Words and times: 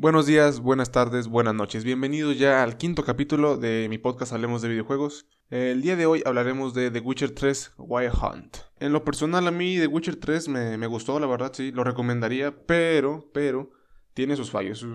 Buenos 0.00 0.24
días, 0.24 0.60
buenas 0.60 0.92
tardes, 0.92 1.28
buenas 1.28 1.54
noches. 1.54 1.84
Bienvenidos 1.84 2.38
ya 2.38 2.62
al 2.62 2.78
quinto 2.78 3.04
capítulo 3.04 3.58
de 3.58 3.86
mi 3.90 3.98
podcast 3.98 4.32
Hablemos 4.32 4.62
de 4.62 4.70
videojuegos. 4.70 5.26
El 5.50 5.82
día 5.82 5.94
de 5.94 6.06
hoy 6.06 6.22
hablaremos 6.24 6.72
de 6.72 6.90
The 6.90 7.00
Witcher 7.00 7.34
3 7.34 7.74
Wild 7.76 8.14
Hunt. 8.14 8.56
En 8.78 8.94
lo 8.94 9.04
personal 9.04 9.46
a 9.46 9.50
mí 9.50 9.76
The 9.76 9.88
Witcher 9.88 10.16
3 10.16 10.48
me, 10.48 10.78
me 10.78 10.86
gustó, 10.86 11.20
la 11.20 11.26
verdad, 11.26 11.52
sí, 11.52 11.70
lo 11.70 11.84
recomendaría, 11.84 12.64
pero, 12.64 13.28
pero, 13.34 13.72
tiene 14.14 14.36
sus 14.36 14.50
fallos. 14.50 14.86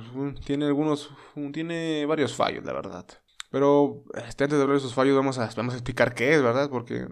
Tiene 0.44 0.66
algunos, 0.66 1.12
tiene 1.54 2.08
varios 2.08 2.34
fallos, 2.34 2.66
la 2.66 2.74
verdad. 2.74 3.06
Pero 3.52 4.06
este, 4.16 4.46
antes 4.46 4.58
de 4.58 4.64
hablar 4.64 4.78
de 4.78 4.84
sus 4.84 4.96
fallos 4.96 5.16
vamos 5.16 5.38
a, 5.38 5.48
vamos 5.56 5.76
a 5.76 5.78
explicar 5.78 6.16
qué 6.16 6.34
es, 6.34 6.42
¿verdad? 6.42 6.72
Porque 6.72 7.08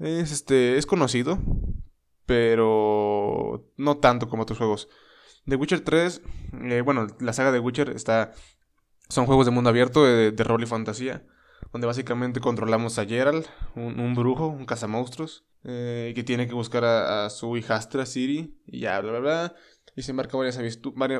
es, 0.00 0.32
este, 0.32 0.78
es 0.78 0.84
conocido, 0.84 1.38
pero 2.26 3.70
no 3.76 3.98
tanto 3.98 4.28
como 4.28 4.42
otros 4.42 4.58
juegos. 4.58 4.88
The 5.48 5.56
Witcher 5.56 5.80
3, 5.80 6.22
eh, 6.64 6.80
bueno, 6.80 7.06
la 7.20 7.32
saga 7.32 7.52
de 7.52 7.60
Witcher 7.60 7.90
está, 7.90 8.32
son 9.08 9.26
juegos 9.26 9.46
de 9.46 9.52
mundo 9.52 9.70
abierto, 9.70 10.04
de, 10.04 10.32
de 10.32 10.44
rol 10.44 10.62
y 10.62 10.66
fantasía, 10.66 11.24
donde 11.72 11.86
básicamente 11.86 12.40
controlamos 12.40 12.98
a 12.98 13.06
Geralt, 13.06 13.46
un, 13.76 14.14
brujo, 14.14 14.48
un 14.48 14.66
cazamonstruos, 14.66 15.46
eh, 15.62 16.12
que 16.16 16.24
tiene 16.24 16.48
que 16.48 16.54
buscar 16.54 16.84
a, 16.84 17.30
su 17.30 17.56
hijastra 17.56 18.06
Siri, 18.06 18.58
y 18.66 18.80
ya, 18.80 19.00
bla, 19.00 19.12
bla, 19.12 19.20
bla, 19.20 19.54
y 19.94 20.02
se 20.02 20.10
embarca 20.10 20.36
varias, 20.36 20.58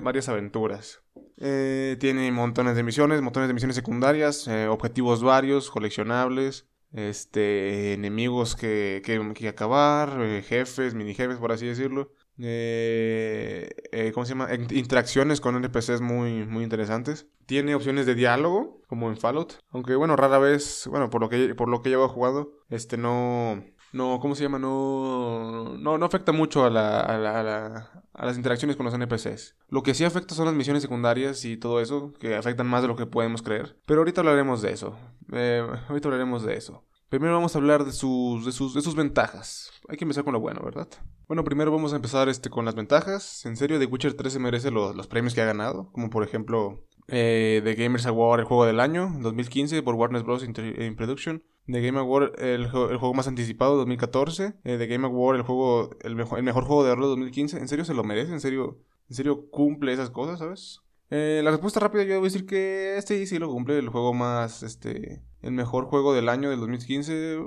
varias, 0.02 0.28
aventuras. 0.28 1.02
Eh, 1.38 1.96
tiene 2.00 2.30
montones 2.32 2.74
de 2.74 2.82
misiones, 2.82 3.22
montones 3.22 3.48
de 3.48 3.54
misiones 3.54 3.76
secundarias, 3.76 4.48
eh, 4.48 4.66
objetivos 4.66 5.22
varios, 5.22 5.70
coleccionables, 5.70 6.68
este, 6.92 7.92
enemigos 7.94 8.56
que, 8.56 9.02
que, 9.04 9.32
que 9.34 9.48
acabar, 9.48 10.42
jefes, 10.42 10.94
mini 10.94 11.14
jefes, 11.14 11.38
por 11.38 11.52
así 11.52 11.66
decirlo. 11.66 12.12
Eh, 12.38 13.70
eh, 13.92 14.12
¿Cómo 14.12 14.26
se 14.26 14.30
llama? 14.30 14.48
Interacciones 14.70 15.40
con 15.40 15.56
NPCs 15.56 16.00
muy, 16.00 16.44
muy 16.44 16.64
interesantes. 16.64 17.26
Tiene 17.46 17.74
opciones 17.74 18.06
de 18.06 18.14
diálogo, 18.14 18.82
como 18.88 19.08
en 19.08 19.16
Fallout. 19.16 19.54
Aunque, 19.70 19.94
bueno, 19.94 20.16
rara 20.16 20.38
vez, 20.38 20.86
bueno, 20.90 21.10
por 21.10 21.20
lo 21.20 21.28
que, 21.28 21.54
por 21.54 21.68
lo 21.68 21.82
que 21.82 21.90
llevo 21.90 22.08
jugado, 22.08 22.52
este 22.68 22.96
no. 22.96 23.62
No, 23.92 24.18
¿cómo 24.20 24.34
se 24.34 24.42
llama? 24.42 24.58
No, 24.58 25.76
no, 25.78 25.96
no 25.96 26.04
afecta 26.04 26.32
mucho 26.32 26.64
a, 26.64 26.70
la, 26.70 27.00
a, 27.00 27.16
la, 27.16 28.02
a, 28.12 28.26
las 28.26 28.36
interacciones 28.36 28.76
con 28.76 28.84
los 28.84 28.94
NPCs. 28.94 29.56
Lo 29.68 29.82
que 29.82 29.94
sí 29.94 30.04
afecta 30.04 30.34
son 30.34 30.44
las 30.46 30.54
misiones 30.54 30.82
secundarias 30.82 31.44
y 31.44 31.56
todo 31.56 31.80
eso, 31.80 32.12
que 32.20 32.34
afectan 32.34 32.66
más 32.66 32.82
de 32.82 32.88
lo 32.88 32.96
que 32.96 33.06
podemos 33.06 33.42
creer. 33.42 33.78
Pero 33.86 34.00
ahorita 34.00 34.20
hablaremos 34.20 34.60
de 34.60 34.72
eso. 34.72 34.98
Eh, 35.32 35.66
ahorita 35.88 36.08
hablaremos 36.08 36.44
de 36.44 36.56
eso. 36.56 36.84
Primero 37.08 37.34
vamos 37.34 37.54
a 37.54 37.58
hablar 37.58 37.84
de 37.84 37.92
sus, 37.92 38.44
de 38.44 38.52
sus, 38.52 38.74
de 38.74 38.82
sus 38.82 38.96
ventajas. 38.96 39.70
Hay 39.88 39.96
que 39.96 40.04
empezar 40.04 40.24
con 40.24 40.32
lo 40.32 40.40
bueno, 40.40 40.60
¿verdad? 40.64 40.88
Bueno, 41.28 41.44
primero 41.44 41.70
vamos 41.70 41.92
a 41.92 41.96
empezar 41.96 42.28
este, 42.28 42.50
con 42.50 42.64
las 42.64 42.74
ventajas. 42.74 43.46
En 43.46 43.56
serio, 43.56 43.78
The 43.78 43.86
Witcher 43.86 44.14
3 44.14 44.32
se 44.32 44.38
merece 44.40 44.70
los, 44.70 45.06
premios 45.06 45.34
que 45.34 45.40
ha 45.40 45.46
ganado. 45.46 45.90
Como 45.92 46.10
por 46.10 46.24
ejemplo, 46.24 46.84
eh, 47.06 47.60
The 47.62 47.74
Gamers 47.76 48.06
Award, 48.06 48.40
el 48.40 48.46
juego 48.46 48.66
del 48.66 48.80
año, 48.80 49.12
2015, 49.20 49.82
por 49.82 49.94
Warner 49.94 50.24
Bros. 50.24 50.42
in 50.42 50.96
Production. 50.96 51.42
The 51.66 51.80
Game 51.80 51.98
Award, 51.98 52.40
el, 52.40 52.68
juego 52.68 53.14
más 53.14 53.26
anticipado, 53.26 53.76
2014. 53.76 54.54
Eh, 54.64 54.76
The 54.78 54.86
Game 54.86 55.06
Award, 55.06 55.36
el 55.36 55.42
juego, 55.42 55.90
el 56.02 56.14
mejor, 56.14 56.64
juego 56.64 56.84
de 56.84 56.94
rol, 56.94 57.04
2015. 57.06 57.58
¿En 57.58 57.68
serio 57.68 57.84
se 57.84 57.94
lo 57.94 58.04
merece? 58.04 58.32
¿En 58.32 58.40
serio, 58.40 58.78
en 59.08 59.16
serio 59.16 59.48
cumple 59.50 59.92
esas 59.92 60.10
cosas, 60.10 60.38
sabes? 60.38 60.80
Eh, 61.10 61.40
la 61.44 61.50
respuesta 61.50 61.80
rápida 61.80 62.02
yo 62.02 62.14
debo 62.14 62.24
decir 62.24 62.46
que 62.46 62.96
este 62.96 63.24
sí 63.26 63.38
lo 63.38 63.48
cumple, 63.48 63.78
el 63.78 63.88
juego 63.88 64.12
más, 64.12 64.62
este, 64.64 65.22
el 65.42 65.52
mejor 65.52 65.86
juego 65.86 66.14
del 66.14 66.28
año 66.28 66.50
del 66.50 66.60
2015, 66.60 67.34
eh, 67.34 67.38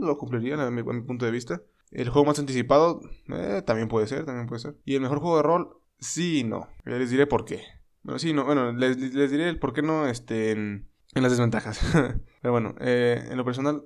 lo 0.00 0.18
cumpliría 0.18 0.54
a 0.54 0.70
mi, 0.70 0.82
punto 0.82 1.24
de 1.24 1.30
vista. 1.30 1.62
El 1.90 2.08
juego 2.08 2.26
más 2.26 2.38
anticipado, 2.38 3.00
eh, 3.28 3.62
también 3.64 3.88
puede 3.88 4.06
ser, 4.06 4.24
también 4.24 4.46
puede 4.46 4.60
ser. 4.60 4.76
Y 4.84 4.94
el 4.94 5.00
mejor 5.00 5.20
juego 5.20 5.36
de 5.36 5.42
rol, 5.42 5.78
sí 5.98 6.40
y 6.40 6.44
no. 6.44 6.68
Ya 6.84 6.96
les 6.96 7.10
diré 7.10 7.26
por 7.26 7.44
qué. 7.44 7.62
Bueno, 8.02 8.18
sí, 8.18 8.32
no, 8.32 8.44
bueno, 8.44 8.72
les, 8.72 8.98
diré 8.98 9.48
el 9.48 9.58
por 9.58 9.72
qué 9.72 9.82
no, 9.82 10.06
este, 10.06 10.52
en, 10.52 10.88
las 11.14 11.30
desventajas. 11.30 11.80
Pero 12.42 12.52
bueno, 12.52 12.74
en 12.78 13.36
lo 13.36 13.44
personal, 13.44 13.84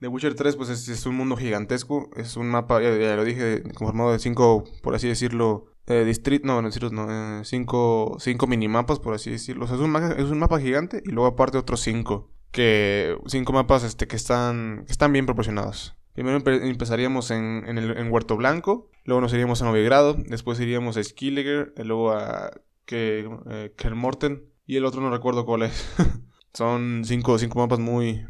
The 0.00 0.08
Witcher 0.08 0.34
3, 0.34 0.56
pues 0.56 0.68
es, 0.68 1.06
un 1.06 1.14
mundo 1.14 1.36
gigantesco, 1.36 2.10
es 2.16 2.36
un 2.36 2.48
mapa, 2.48 2.82
ya, 2.82 3.16
lo 3.16 3.24
dije, 3.24 3.62
conformado 3.74 4.12
de 4.12 4.18
cinco, 4.18 4.64
por 4.82 4.94
así 4.94 5.06
decirlo, 5.06 5.72
eh, 5.86 6.12
no, 6.42 6.62
no, 6.62 6.70
no 6.90 7.38
eh, 7.40 7.44
cinco, 7.44 8.16
cinco 8.18 8.46
minimapas, 8.46 8.98
por 8.98 9.14
así 9.14 9.30
decirlo. 9.30 9.64
O 9.64 9.68
sea, 9.68 9.76
es 9.76 9.82
un, 9.82 9.94
es 9.96 10.30
un 10.30 10.38
mapa 10.38 10.60
gigante 10.60 11.02
y 11.04 11.10
luego 11.10 11.28
aparte 11.28 11.58
otros 11.58 11.80
cinco. 11.80 12.30
Que, 12.52 13.16
cinco 13.26 13.52
mapas 13.52 13.82
este, 13.82 14.06
que, 14.06 14.16
están, 14.16 14.84
que 14.86 14.92
están 14.92 15.12
bien 15.12 15.26
proporcionados. 15.26 15.96
Primero 16.12 16.36
empezaríamos 16.46 17.30
en, 17.30 17.64
en, 17.66 17.78
el, 17.78 17.96
en 17.96 18.12
Huerto 18.12 18.36
Blanco, 18.36 18.90
luego 19.04 19.20
nos 19.22 19.32
iríamos 19.32 19.62
a 19.62 19.64
Novigrado, 19.64 20.14
después 20.14 20.60
iríamos 20.60 20.96
a 20.96 21.02
Skilliger, 21.02 21.72
luego 21.78 22.12
a 22.12 22.50
que, 22.84 23.28
eh, 23.50 23.72
Kermorten 23.76 24.44
y 24.66 24.76
el 24.76 24.84
otro 24.84 25.00
no 25.00 25.10
recuerdo 25.10 25.46
cuál 25.46 25.62
es. 25.62 25.94
Son 26.52 27.02
cinco, 27.06 27.38
cinco 27.38 27.58
mapas 27.58 27.78
muy, 27.78 28.26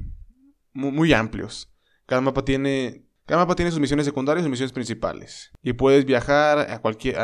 muy, 0.73 0.93
muy 0.93 1.13
amplios. 1.13 1.73
Cada 2.07 2.21
mapa 2.21 2.45
tiene 2.45 3.05
cada 3.27 3.43
mapa 3.43 3.55
tiene 3.55 3.71
sus 3.71 3.81
misiones 3.81 4.05
secundarias 4.05 4.43
y 4.43 4.45
sus 4.45 4.51
misiones 4.51 4.73
principales. 4.73 5.53
Y 5.63 5.75
puedes 5.75 6.05
viajar 6.05 6.59
a 6.71 6.81
cualquier, 6.81 7.17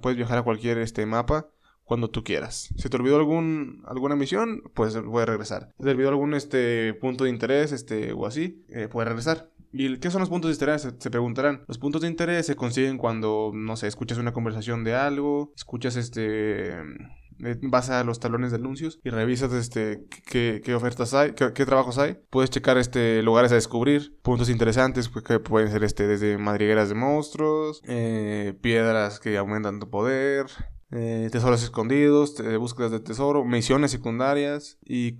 puedes 0.00 0.16
viajar 0.16 0.38
a 0.38 0.42
cualquier 0.42 0.78
este 0.78 1.04
mapa 1.06 1.50
cuando 1.90 2.08
tú 2.08 2.22
quieras. 2.22 2.72
Si 2.76 2.88
te 2.88 2.96
olvidó 2.96 3.16
algún, 3.16 3.82
alguna 3.84 4.14
misión, 4.14 4.62
pues 4.74 4.96
puedes 4.96 5.28
regresar. 5.28 5.72
Si 5.76 5.82
te 5.82 5.90
olvidó 5.90 6.10
algún 6.10 6.34
este, 6.34 6.94
punto 6.94 7.24
de 7.24 7.30
interés 7.30 7.72
este, 7.72 8.12
o 8.12 8.26
así, 8.26 8.64
eh, 8.68 8.86
puedes 8.86 9.08
regresar. 9.08 9.50
¿Y 9.72 9.98
qué 9.98 10.08
son 10.08 10.20
los 10.20 10.28
puntos 10.28 10.50
de 10.50 10.54
interés? 10.54 10.82
Se, 10.82 11.10
preguntarán. 11.10 11.64
Los 11.66 11.78
puntos 11.78 12.02
de 12.02 12.06
interés 12.06 12.46
se 12.46 12.54
consiguen 12.54 12.96
cuando, 12.96 13.50
no 13.52 13.74
sé, 13.74 13.88
escuchas 13.88 14.18
una 14.18 14.32
conversación 14.32 14.84
de 14.84 14.94
algo, 14.94 15.52
escuchas 15.56 15.96
este 15.96 16.78
eh, 16.78 17.58
vas 17.62 17.90
a 17.90 18.04
los 18.04 18.20
talones 18.20 18.52
de 18.52 18.58
anuncios 18.58 19.00
y 19.02 19.10
revisas 19.10 19.52
este 19.52 20.04
qué, 20.26 20.60
qué 20.64 20.74
ofertas 20.76 21.12
hay, 21.12 21.32
qué, 21.32 21.66
trabajos 21.66 21.98
hay. 21.98 22.18
Puedes 22.30 22.50
checar 22.50 22.78
este 22.78 23.20
lugares 23.24 23.50
a 23.50 23.56
descubrir, 23.56 24.16
puntos 24.22 24.48
interesantes 24.48 25.08
pues, 25.08 25.24
que 25.24 25.40
pueden 25.40 25.72
ser 25.72 25.82
este 25.82 26.06
desde 26.06 26.38
madrigueras 26.38 26.88
de 26.88 26.94
monstruos, 26.94 27.82
eh, 27.88 28.54
piedras 28.60 29.18
que 29.18 29.36
aumentan 29.38 29.80
tu 29.80 29.90
poder, 29.90 30.46
eh, 30.92 31.28
tesoros 31.30 31.62
escondidos, 31.62 32.34
búsquedas 32.58 32.90
de 32.90 33.00
tesoro, 33.00 33.44
misiones 33.44 33.92
secundarias 33.92 34.78
y 34.84 35.16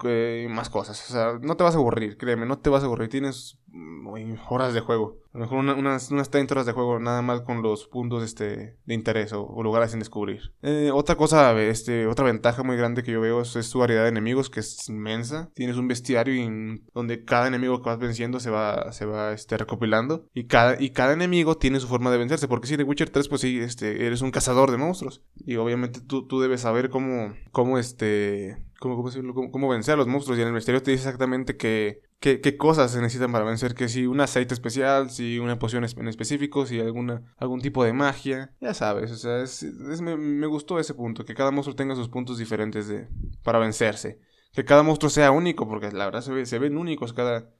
más 0.49 0.69
cosas. 0.69 1.09
O 1.09 1.13
sea, 1.13 1.39
no 1.41 1.57
te 1.57 1.65
vas 1.65 1.75
a 1.75 1.79
aburrir, 1.79 2.17
créeme, 2.17 2.47
no 2.47 2.59
te 2.59 2.71
vas 2.71 2.83
a 2.83 2.87
aburrir. 2.87 3.09
Tienes 3.09 3.59
horas 4.49 4.75
de 4.75 4.81
juego. 4.81 5.19
A 5.33 5.39
lo 5.39 5.45
mejor 5.45 5.59
unas, 5.59 6.11
unas 6.11 6.31
30 6.31 6.55
horas 6.55 6.67
de 6.67 6.73
juego 6.73 6.99
nada 6.99 7.23
más 7.23 7.43
con 7.43 7.63
los 7.63 7.87
puntos 7.87 8.25
este, 8.25 8.77
de 8.85 8.95
interés 8.95 9.33
o, 9.33 9.63
lugares 9.63 9.93
sin 9.93 10.01
descubrir. 10.01 10.53
Eh, 10.63 10.91
otra 10.93 11.17
cosa, 11.17 11.59
este, 11.63 12.07
otra 12.07 12.25
ventaja 12.25 12.65
muy 12.65 12.77
grande 12.77 13.05
que 13.05 13.13
yo 13.13 13.21
veo 13.21 13.43
es, 13.43 13.49
su 13.49 13.79
variedad 13.79 14.03
de 14.03 14.09
enemigos 14.09 14.51
que 14.51 14.61
es 14.61 14.89
inmensa. 14.89 15.51
Tienes 15.55 15.77
un 15.77 15.87
bestiario 15.87 16.35
donde 16.95 17.25
cada 17.25 17.47
enemigo 17.47 17.81
que 17.81 17.91
vas 17.91 17.99
venciendo 17.99 18.41
se 18.41 18.51
va, 18.51 18.93
se 18.93 19.07
va 19.07 19.33
este, 19.33 19.57
recopilando 19.57 20.27
y 20.35 20.45
cada, 20.45 20.83
y 20.83 20.91
cada 20.91 21.13
enemigo 21.13 21.57
tiene 21.57 21.79
su 21.79 21.87
forma 21.87 22.11
de 22.11 22.19
vencerse. 22.19 22.49
Porque 22.49 22.67
si 22.67 22.77
de 22.77 22.85
Witcher 22.85 23.11
3 23.11 23.29
pues 23.29 23.41
sí, 23.41 23.61
este, 23.61 24.07
eres 24.07 24.23
un 24.23 24.33
cazador 24.33 24.71
de 24.71 24.79
monstruos 24.79 25.23
y 25.37 25.57
obviamente 25.57 26.01
tú, 26.01 26.27
tú 26.27 26.41
debes 26.41 26.63
saber 26.63 26.91
cómo, 26.91 27.35
cómo 27.53 27.79
este 27.79 28.57
cómo, 28.81 28.97
cómo, 28.97 29.53
cómo, 29.53 29.69
vencer 29.69 29.95
a 29.95 29.99
los 29.99 30.09
monstruos. 30.09 30.39
Y 30.39 30.43
en 30.43 30.49
el 30.49 30.55
misterio 30.55 30.83
te 30.83 30.91
dice 30.91 31.05
exactamente 31.05 31.57
que, 31.57 32.01
qué 32.21 32.57
cosas 32.57 32.93
se 32.93 33.01
necesitan 33.01 33.33
para 33.33 33.45
vencer. 33.45 33.75
Que 33.75 33.89
si 33.89 34.07
un 34.07 34.21
aceite 34.21 34.55
especial, 34.55 35.11
si 35.11 35.39
una 35.39 35.59
poción 35.59 35.85
en 35.85 36.09
específico, 36.09 36.67
si 36.67 36.79
alguna, 36.79 37.23
algún 37.39 37.61
tipo 37.61 37.83
de 37.83 37.93
magia. 37.93 38.55
Ya 38.61 38.75
sabes, 38.75 39.11
o 39.11 39.17
sea, 39.17 39.43
es, 39.43 39.63
me, 40.03 40.17
me, 40.17 40.47
gustó 40.47 40.79
ese 40.79 40.95
punto. 40.95 41.25
Que 41.25 41.35
cada 41.35 41.51
monstruo 41.51 41.75
tenga 41.75 41.97
sus 41.97 42.09
puntos 42.09 42.39
diferentes 42.39 42.89
de, 42.89 43.09
para 43.43 43.59
vencerse. 43.59 44.21
Que 44.53 44.65
cada 44.65 44.83
monstruo 44.83 45.11
sea 45.11 45.31
único, 45.31 45.69
porque 45.69 45.91
la 45.93 46.05
verdad 46.05 46.21
se, 46.21 46.47
se 46.47 46.59
ven 46.59 46.77
únicos 46.77 47.13
cada, 47.13 47.51